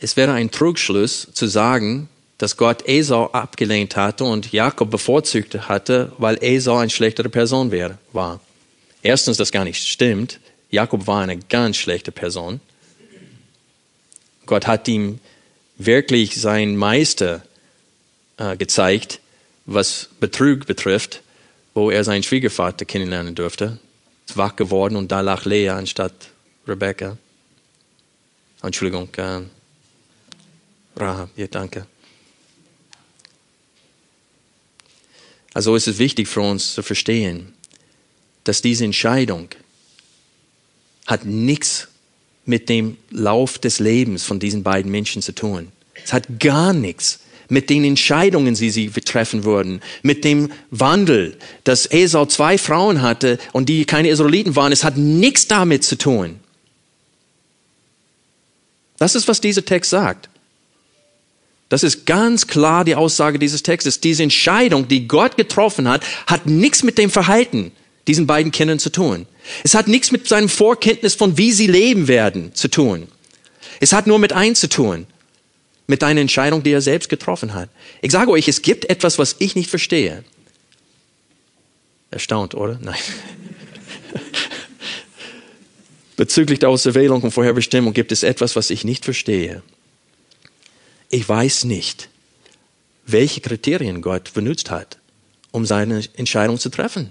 [0.03, 6.11] Es wäre ein Trugschluss zu sagen, dass Gott Esau abgelehnt hatte und Jakob bevorzugt hatte,
[6.17, 8.41] weil Esau eine schlechtere Person wäre, war.
[9.03, 10.41] Erstens, das gar nicht stimmt.
[10.71, 12.61] Jakob war eine ganz schlechte Person.
[14.47, 15.21] Gott hat ihm
[15.77, 17.43] wirklich sein Meister
[18.39, 19.21] äh, gezeigt,
[19.67, 21.23] was Betrug betrifft,
[21.75, 23.79] wo er seinen Schwiegervater kennenlernen durfte.
[24.27, 26.31] Ist wach geworden und da lag Lea anstatt
[26.67, 27.19] Rebecca.
[28.63, 29.41] Entschuldigung, äh,
[30.97, 31.87] Rahab, ja, danke.
[35.53, 37.53] Also ist es wichtig für uns zu verstehen,
[38.45, 39.49] dass diese Entscheidung
[41.07, 41.89] hat nichts
[42.45, 45.73] mit dem Lauf des Lebens von diesen beiden Menschen zu tun.
[46.05, 47.21] Es hat gar nichts
[47.51, 53.39] mit den Entscheidungen, die sie treffen würden, mit dem Wandel, dass Esau zwei Frauen hatte
[53.53, 54.73] und die keine Israeliten waren.
[54.73, 56.39] Es hat nichts damit zu tun.
[58.99, 60.30] Das ist, was dieser Text sagt.
[61.71, 64.01] Das ist ganz klar die Aussage dieses Textes.
[64.01, 67.73] Diese Entscheidung, die Gott getroffen hat, hat nichts mit dem Verhalten
[68.09, 69.27] diesen beiden Kindern zu tun.
[69.63, 73.07] Es hat nichts mit seinem Vorkenntnis von wie sie leben werden zu tun.
[73.79, 75.07] Es hat nur mit eins zu tun
[75.87, 77.69] mit einer Entscheidung, die er selbst getroffen hat.
[78.03, 80.25] Ich sage euch, es gibt etwas, was ich nicht verstehe.
[82.11, 82.81] Erstaunt, oder?
[82.83, 82.99] Nein.
[86.17, 89.63] Bezüglich der Auserwählung und Vorherbestimmung gibt es etwas, was ich nicht verstehe.
[91.11, 92.09] Ich weiß nicht,
[93.05, 94.99] welche Kriterien Gott benutzt hat,
[95.51, 97.11] um seine Entscheidung zu treffen.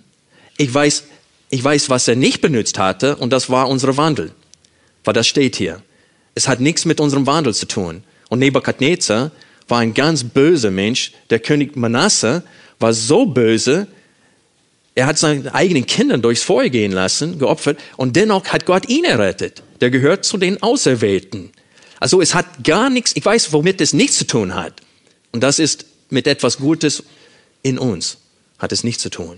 [0.58, 1.04] Ich weiß,
[1.50, 4.32] ich weiß, was er nicht benutzt hatte, und das war unser Wandel.
[5.04, 5.82] Weil das steht hier.
[6.34, 8.04] Es hat nichts mit unserem Wandel zu tun.
[8.30, 9.32] Und Nebukadnezar
[9.68, 11.12] war ein ganz böser Mensch.
[11.30, 12.44] Der König Manasse
[12.80, 13.88] war so böse,
[14.96, 19.06] er hat seine eigenen Kinder durchs Feuer gehen lassen, geopfert, und dennoch hat Gott ihn
[19.06, 19.64] errettet.
[19.82, 21.52] Der gehört zu den Auserwählten.
[22.00, 24.82] Also es hat gar nichts, ich weiß, womit es nichts zu tun hat.
[25.32, 27.04] Und das ist mit etwas Gutes
[27.62, 28.18] in uns,
[28.58, 29.38] hat es nichts zu tun.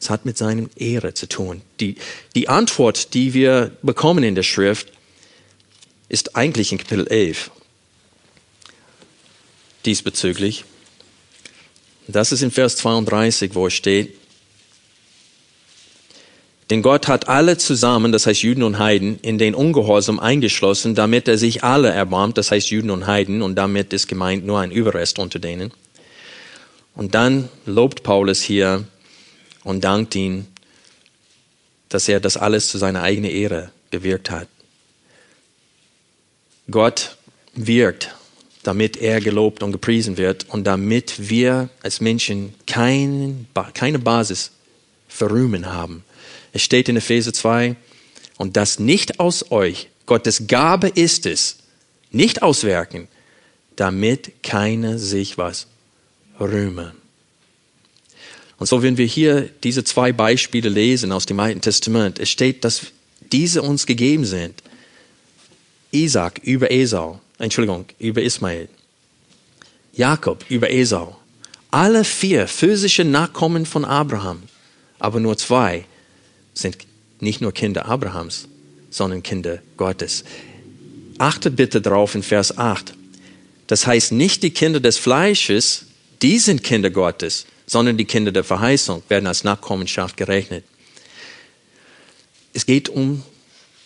[0.00, 1.62] Es hat mit seinem Ehre zu tun.
[1.80, 1.96] Die,
[2.34, 4.88] die Antwort, die wir bekommen in der Schrift,
[6.08, 7.50] ist eigentlich in Kapitel 11
[9.84, 10.64] diesbezüglich.
[12.06, 14.16] Das ist in Vers 32, wo es steht,
[16.70, 21.28] denn Gott hat alle zusammen, das heißt Juden und Heiden, in den Ungehorsam eingeschlossen, damit
[21.28, 24.70] er sich alle erbarmt, das heißt Juden und Heiden, und damit ist gemeint nur ein
[24.70, 25.72] Überrest unter denen.
[26.94, 28.84] Und dann lobt Paulus hier
[29.64, 30.46] und dankt ihn,
[31.88, 34.48] dass er das alles zu seiner eigenen Ehre gewirkt hat.
[36.70, 37.16] Gott
[37.54, 38.14] wirkt
[38.64, 44.50] damit er gelobt und gepriesen wird und damit wir als Menschen kein, keine Basis
[45.06, 46.02] für Rühmen haben.
[46.54, 47.74] Es steht in Epheser 2,
[48.38, 51.56] und das nicht aus euch, Gottes Gabe ist es,
[52.12, 53.08] nicht auswerken,
[53.74, 55.66] damit keiner sich was
[56.38, 56.94] rühme.
[58.58, 62.62] Und so, wenn wir hier diese zwei Beispiele lesen aus dem Alten Testament, es steht,
[62.64, 62.82] dass
[63.32, 64.62] diese uns gegeben sind.
[65.90, 68.68] Isaac über Esau, Entschuldigung, über Ismael.
[69.92, 71.16] Jakob über Esau.
[71.72, 74.44] Alle vier physische Nachkommen von Abraham.
[75.00, 75.84] Aber nur zwei
[76.54, 76.78] sind
[77.20, 78.48] nicht nur Kinder Abrahams,
[78.90, 80.24] sondern Kinder Gottes.
[81.18, 82.94] Achte bitte drauf in Vers 8.
[83.66, 85.86] Das heißt, nicht die Kinder des Fleisches,
[86.22, 90.64] die sind Kinder Gottes, sondern die Kinder der Verheißung werden als Nachkommenschaft gerechnet.
[92.52, 93.22] Es geht um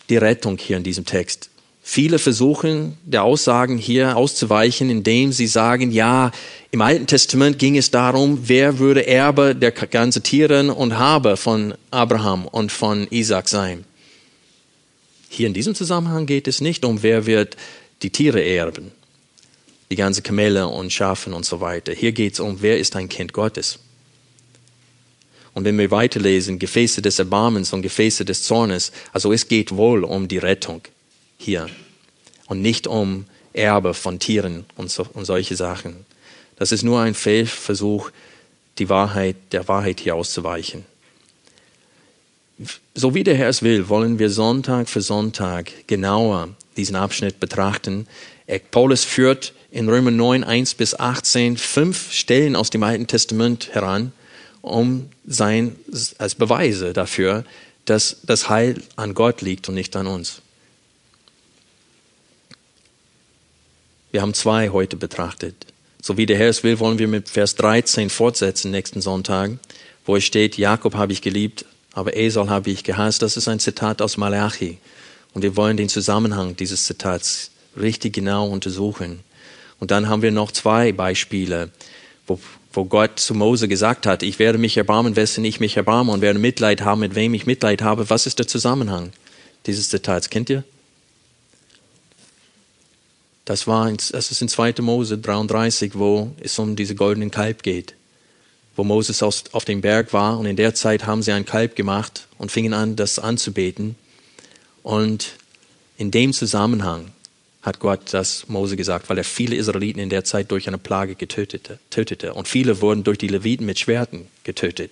[0.09, 1.49] die Rettung hier in diesem Text.
[1.91, 6.29] Viele versuchen, der Aussagen hier auszuweichen, indem sie sagen, ja,
[6.69, 11.73] im Alten Testament ging es darum, wer würde Erbe der ganzen Tiere und Habe von
[11.89, 13.85] Abraham und von Isaac sein.
[15.29, 17.57] Hier in diesem Zusammenhang geht es nicht um, wer wird
[18.03, 18.91] die Tiere erben,
[19.89, 21.91] die ganze Kamele und Schafen und so weiter.
[21.91, 23.79] Hier geht es um, wer ist ein Kind Gottes.
[25.55, 30.03] Und wenn wir weiterlesen, Gefäße des Erbarmens und Gefäße des Zornes, also es geht wohl
[30.03, 30.83] um die Rettung
[31.39, 31.67] hier
[32.47, 36.05] und nicht um Erbe von Tieren und, so, und solche Sachen.
[36.57, 38.11] Das ist nur ein Fehlversuch,
[38.77, 40.85] die Wahrheit, der Wahrheit hier auszuweichen.
[42.93, 48.07] So wie der Herr es will, wollen wir Sonntag für Sonntag genauer diesen Abschnitt betrachten.
[48.71, 54.11] Paulus führt in Römer 9, 1 bis 18 fünf Stellen aus dem Alten Testament heran,
[54.61, 55.77] um sein,
[56.17, 57.45] als Beweise dafür,
[57.85, 60.41] dass das Heil an Gott liegt und nicht an uns.
[64.11, 65.67] Wir haben zwei heute betrachtet.
[66.01, 69.51] So wie der Herr es will, wollen wir mit Vers 13 fortsetzen nächsten Sonntag,
[70.05, 73.21] wo es steht, Jakob habe ich geliebt, aber Esau habe ich gehasst.
[73.21, 74.79] Das ist ein Zitat aus Malachi.
[75.33, 79.19] Und wir wollen den Zusammenhang dieses Zitats richtig genau untersuchen.
[79.79, 81.69] Und dann haben wir noch zwei Beispiele,
[82.25, 82.39] wo,
[82.73, 86.21] wo Gott zu Mose gesagt hat, ich werde mich erbarmen, wessen ich mich erbarme und
[86.21, 88.09] werde Mitleid haben, mit wem ich Mitleid habe.
[88.09, 89.11] Was ist der Zusammenhang
[89.67, 90.31] dieses Zitats?
[90.31, 90.63] Kennt ihr?
[93.49, 94.75] Das, war, das ist in 2.
[94.81, 97.95] Mose 33, wo es um diese goldenen Kalb geht.
[98.75, 102.27] Wo Moses auf dem Berg war und in der Zeit haben sie ein Kalb gemacht
[102.37, 103.95] und fingen an, das anzubeten.
[104.83, 105.31] Und
[105.97, 107.11] in dem Zusammenhang
[107.63, 111.15] hat Gott das Mose gesagt, weil er viele Israeliten in der Zeit durch eine Plage
[111.15, 112.35] getötete, tötete.
[112.35, 114.91] Und viele wurden durch die Leviten mit Schwerten getötet.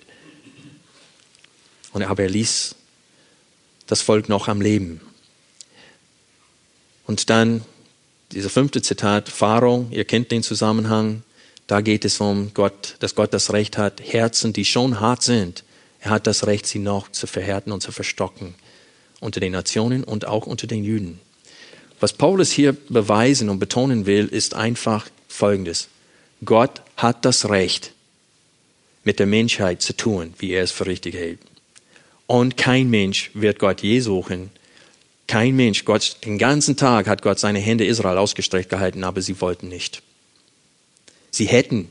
[1.92, 2.74] Und aber er ließ
[3.86, 5.00] das Volk noch am Leben.
[7.06, 7.64] Und dann
[8.32, 11.22] dieser fünfte Zitat, Pharao, ihr kennt den Zusammenhang,
[11.66, 15.64] da geht es um Gott, dass Gott das Recht hat, Herzen, die schon hart sind,
[16.00, 18.54] er hat das Recht, sie noch zu verhärten und zu verstocken
[19.20, 21.20] unter den Nationen und auch unter den Juden.
[22.00, 25.88] Was Paulus hier beweisen und betonen will, ist einfach Folgendes.
[26.44, 27.92] Gott hat das Recht,
[29.02, 31.40] mit der Menschheit zu tun, wie er es für richtig hält.
[32.26, 34.50] Und kein Mensch wird Gott je suchen,
[35.28, 39.40] kein Mensch, Gott, den ganzen Tag hat Gott seine Hände Israel ausgestreckt gehalten, aber sie
[39.40, 40.02] wollten nicht.
[41.30, 41.88] Sie hätten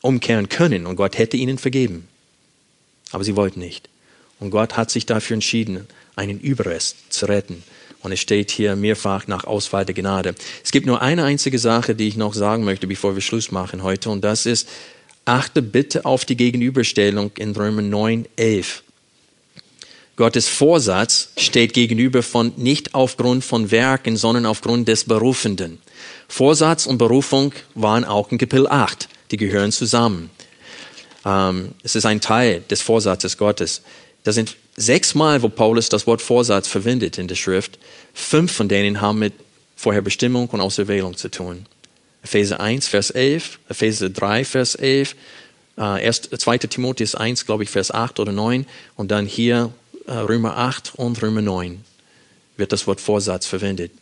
[0.00, 2.08] umkehren können und Gott hätte ihnen vergeben.
[3.10, 3.88] Aber sie wollten nicht.
[4.38, 7.62] Und Gott hat sich dafür entschieden, einen Überrest zu retten.
[8.02, 10.34] Und es steht hier mehrfach nach Auswahl der Gnade.
[10.64, 13.82] Es gibt nur eine einzige Sache, die ich noch sagen möchte, bevor wir Schluss machen
[13.82, 14.08] heute.
[14.08, 14.68] Und das ist,
[15.26, 18.82] achte bitte auf die Gegenüberstellung in Römer 9, 11.
[20.20, 25.78] Gottes Vorsatz steht gegenüber von nicht aufgrund von Werken, sondern aufgrund des Berufenden.
[26.28, 29.08] Vorsatz und Berufung waren auch in Kapitel 8.
[29.30, 30.28] Die gehören zusammen.
[31.24, 33.80] Ähm, es ist ein Teil des Vorsatzes Gottes.
[34.22, 37.78] Da sind sechsmal, wo Paulus das Wort Vorsatz verwendet in der Schrift.
[38.12, 39.32] Fünf von denen haben mit
[39.74, 41.64] Vorherbestimmung und Auserwählung zu tun.
[42.22, 45.16] Epheser 1, Vers 11, Epheser 3, Vers 11,
[45.78, 46.58] äh, erst, 2.
[46.58, 48.66] Timotheus 1, glaube ich, Vers 8 oder 9
[48.96, 49.72] und dann hier
[50.06, 51.84] Römer 8 und Römer 9
[52.56, 53.92] wird das Wort Vorsatz verwendet.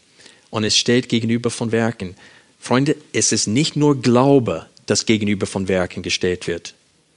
[0.51, 2.16] Und es steht gegenüber von Werken.
[2.59, 6.74] Freunde, es ist nicht nur Glaube, das gegenüber von Werken gestellt wird,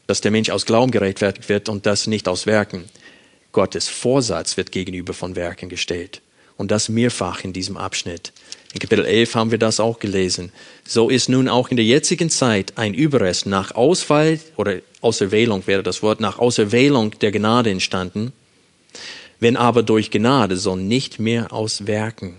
[0.08, 2.86] dass der Mensch aus Glauben gerechtfertigt wird und das nicht aus Werken.
[3.52, 6.22] Gottes Vorsatz wird gegenüber von Werken gestellt.
[6.58, 8.34] Und das mehrfach in diesem Abschnitt.
[8.74, 10.52] In Kapitel 11 haben wir das auch gelesen.
[10.86, 15.84] So ist nun auch in der jetzigen Zeit ein Überrest nach Auswahl oder Auserwählung wäre
[15.84, 18.32] das Wort, nach Auserwählung der Gnade entstanden,
[19.42, 22.38] wenn aber durch Gnade, so nicht mehr aus Werken.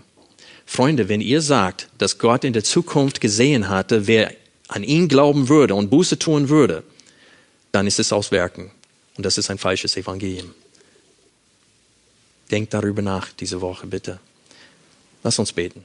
[0.65, 4.33] Freunde, wenn ihr sagt, dass Gott in der Zukunft gesehen hatte, wer
[4.69, 6.85] an ihn glauben würde und Buße tun würde,
[7.73, 8.71] dann ist es aus Werken.
[9.17, 10.55] Und das ist ein falsches Evangelium.
[12.51, 14.21] Denkt darüber nach diese Woche, bitte.
[15.25, 15.85] Lass uns beten.